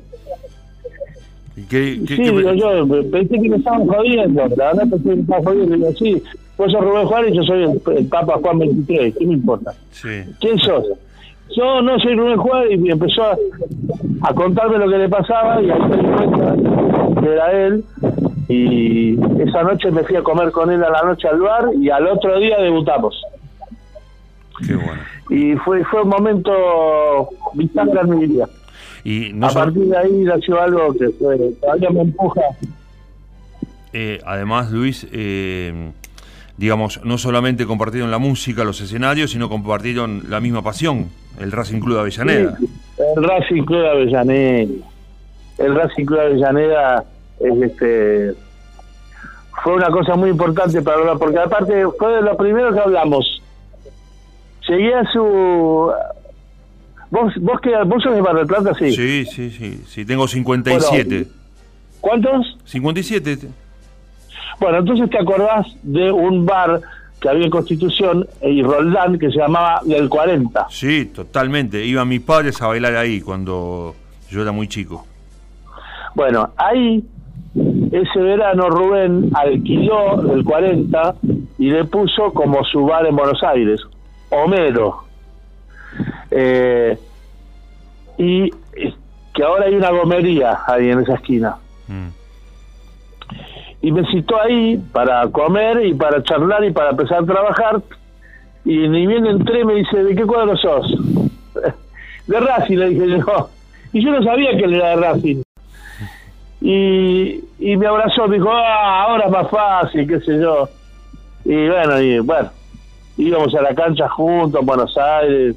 [1.70, 5.43] ¿Qué, sí, digo yo, pensé que me estaban jodiendo, la verdad pensé que me estaban
[5.43, 6.24] jodiendo, digo, sí,
[6.58, 9.74] vos sos Rubén Juárez y yo soy el, Papa Juan 23, ¿qué me importa?
[9.91, 10.24] Sí.
[10.39, 10.86] ¿Quién sos?
[11.56, 13.38] Yo no soy Rubén Juárez y empezó a,
[14.22, 16.56] a, contarme lo que le pasaba y ahí me di cuenta
[17.20, 17.84] que era él
[18.47, 21.89] y esa noche me fui a comer con él a la noche al bar y
[21.89, 23.22] al otro día debutamos.
[24.66, 25.02] Qué bueno.
[25.30, 28.47] Y fue fue un momento vital en mi vida.
[29.04, 32.41] Y no a partir de ahí nació algo que fue, todavía me empuja.
[33.93, 35.91] Eh, además, Luis, eh,
[36.58, 41.80] digamos, no solamente compartieron la música, los escenarios, sino compartieron la misma pasión, el Racing
[41.80, 42.58] Club de Avellaneda.
[43.16, 44.72] el Racing Club de Avellaneda.
[45.58, 47.04] El Racing Club de Avellaneda
[47.39, 48.36] es este
[49.64, 53.41] fue una cosa muy importante para hablar, porque aparte fue de lo primero que hablamos.
[54.66, 55.91] Seguía su
[57.12, 58.91] ¿Vos, vos, qué, vos sos de Mar del Plata, sí?
[58.93, 61.28] Sí, sí, sí, sí, tengo 57.
[61.99, 62.57] ¿Cuántos?
[62.66, 63.49] 57.
[64.59, 66.82] Bueno, entonces te acordás de un bar
[67.20, 70.68] que había en Constitución y Roldán que se llamaba Del 40.
[70.70, 71.86] Sí, totalmente.
[71.86, 73.93] Iban mis padres a bailar ahí cuando
[74.30, 75.05] yo era muy chico.
[76.16, 77.03] Bueno, ahí
[77.91, 81.16] ese verano Rubén alquiló del 40
[81.59, 83.82] y le puso como su bar en Buenos Aires,
[84.30, 85.03] Homero.
[86.32, 86.98] Eh,
[88.18, 88.50] y
[89.34, 91.58] que ahora hay una gomería ahí en esa esquina.
[91.88, 92.08] Mm.
[93.82, 97.82] Y me citó ahí para comer y para charlar y para empezar a trabajar.
[98.64, 100.94] Y ni bien entré me dice, ¿de qué cuadro sos?
[102.28, 103.50] de Racing, le dije yo.
[103.94, 105.42] Y yo no sabía que él era de Racing.
[106.62, 110.70] Y, y me abrazó, me dijo, ah, ahora es más fácil, qué sé yo.
[111.44, 112.52] Y bueno, y bueno,
[113.18, 115.56] íbamos a la cancha juntos en Buenos Aires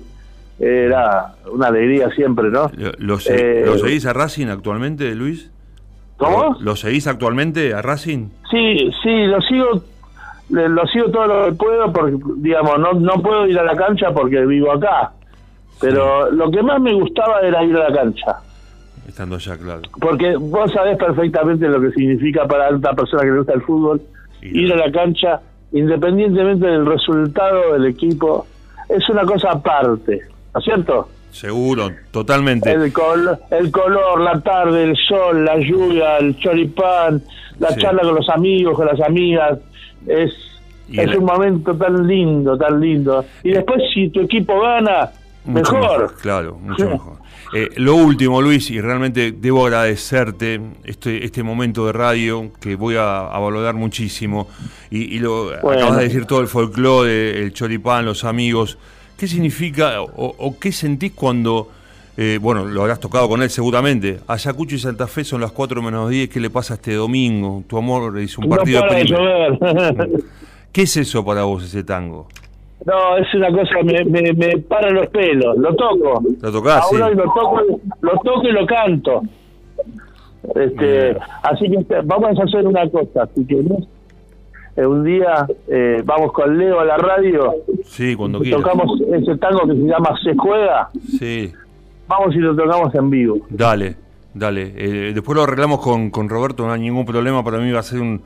[0.58, 2.70] era una alegría siempre, ¿no?
[2.98, 5.50] ¿Lo, eh, seguís a Racing actualmente, Luis?
[6.16, 6.56] ¿Cómo?
[6.60, 8.28] ¿Lo, seguís actualmente a Racing?
[8.50, 9.82] Sí, sí, lo sigo
[10.50, 14.12] lo sigo todo lo que puedo porque digamos no no puedo ir a la cancha
[14.12, 15.12] porque vivo acá
[15.80, 18.36] pero lo que más me gustaba era ir a la cancha
[19.08, 23.38] estando allá claro porque vos sabés perfectamente lo que significa para una persona que le
[23.38, 24.02] gusta el fútbol
[24.42, 25.40] ir a la cancha
[25.72, 28.46] independientemente del resultado del equipo
[28.90, 31.08] es una cosa aparte ¿no es cierto?
[31.30, 32.70] Seguro, totalmente.
[32.70, 32.92] El, el
[33.72, 37.20] color, la tarde, el sol, la lluvia, el choripán,
[37.58, 39.58] la charla con los amigos, con las amigas,
[40.06, 40.32] es,
[40.92, 43.24] es un momento tan lindo, tan lindo.
[43.42, 45.10] Y eh, después si tu equipo gana,
[45.44, 46.14] mejor.
[46.20, 47.24] Claro, mucho mejor.
[47.52, 52.96] Eh, lo último, Luis, y realmente debo agradecerte este, este momento de radio que voy
[52.96, 54.48] a, valorar muchísimo.
[54.90, 58.78] Y, lo acabas de decir todo el folclore, el choripán, los amigos.
[59.16, 61.68] ¿Qué significa o, qué sentís cuando,
[62.16, 65.80] eh, bueno, lo habrás tocado con él seguramente, Ayacucho y Santa Fe son las 4
[65.82, 67.62] menos 10, ¿qué le pasa este domingo?
[67.68, 70.20] Tu amor hizo un partido de
[70.72, 72.26] ¿Qué es eso para vos, ese tango?
[72.84, 76.22] No, es una cosa, me, me, me para los pelos, lo toco.
[76.40, 76.82] ¿Lo tocás?
[76.82, 77.60] Ahora lo, toco,
[78.00, 79.22] lo toco y lo canto.
[80.54, 83.86] Este, así que vamos a hacer una cosa, si querés,
[84.76, 87.54] eh, un día eh, vamos con Leo a la radio.
[87.84, 90.90] Sí, cuando Tocamos ese tango que se llama Se Juega.
[91.18, 91.52] Sí.
[92.08, 93.38] Vamos y lo tocamos en vivo.
[93.48, 93.96] Dale,
[94.34, 94.72] dale.
[94.76, 97.42] Eh, después lo arreglamos con, con Roberto, no hay ningún problema.
[97.44, 98.20] Para mí va a ser un,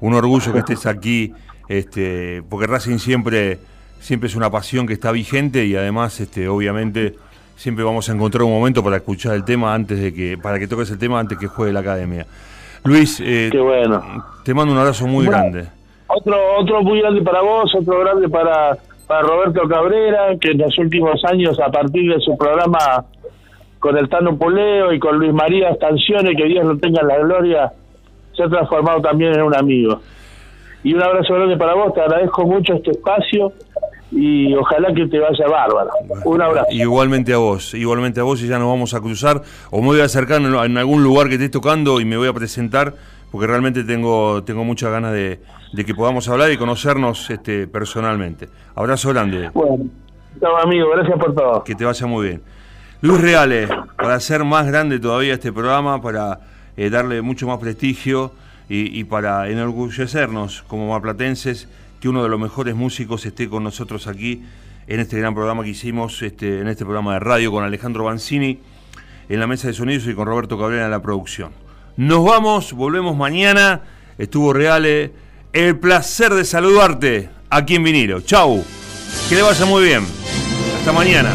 [0.00, 1.34] un orgullo que estés aquí,
[1.68, 3.58] este, porque Racing siempre,
[4.00, 7.16] siempre es una pasión que está vigente y además, este, obviamente,
[7.56, 10.68] siempre vamos a encontrar un momento para escuchar el tema antes de que, para que
[10.68, 12.26] toques el tema antes que juegue la academia.
[12.84, 14.24] Luis, Qué bueno.
[14.44, 15.77] te mando un abrazo muy grande.
[16.18, 20.76] Otro, otro muy grande para vos, otro grande para, para Roberto Cabrera, que en los
[20.78, 23.04] últimos años, a partir de su programa
[23.78, 27.18] con el Tano Poleo y con Luis María Estancione, que Dios lo tenga en la
[27.18, 27.72] gloria,
[28.36, 30.00] se ha transformado también en un amigo.
[30.82, 33.52] Y un abrazo grande para vos, te agradezco mucho este espacio
[34.10, 35.90] y ojalá que te vaya bárbaro.
[36.24, 36.68] Un abrazo.
[36.70, 40.00] Igualmente a vos, igualmente a vos y ya nos vamos a cruzar o me voy
[40.00, 42.94] a acercar en, algún lugar que estés tocando y me voy a presentar
[43.30, 45.40] porque realmente tengo tengo muchas ganas de,
[45.84, 48.48] que podamos hablar y conocernos este personalmente.
[48.74, 49.50] Abrazo grande.
[49.50, 49.90] Bueno,
[50.62, 51.64] amigo, gracias por todo.
[51.64, 52.42] Que te vaya muy bien.
[53.00, 56.40] Luis Reales, para hacer más grande todavía este programa, para
[56.76, 58.32] eh, darle mucho más prestigio
[58.68, 61.68] y, y para enorgullecernos como maplatenses
[62.00, 64.44] que uno de los mejores músicos esté con nosotros aquí
[64.88, 68.58] en este gran programa que hicimos, este, en este programa de radio con Alejandro Banzini
[69.28, 71.52] en la mesa de sonidos y con Roberto Cabrera en la producción.
[71.98, 73.80] Nos vamos, volvemos mañana.
[74.18, 75.12] Estuvo Reale.
[75.52, 78.20] El placer de saludarte aquí en Vinilo.
[78.20, 78.64] Chau.
[79.28, 80.06] Que le vaya muy bien.
[80.78, 81.32] Hasta mañana.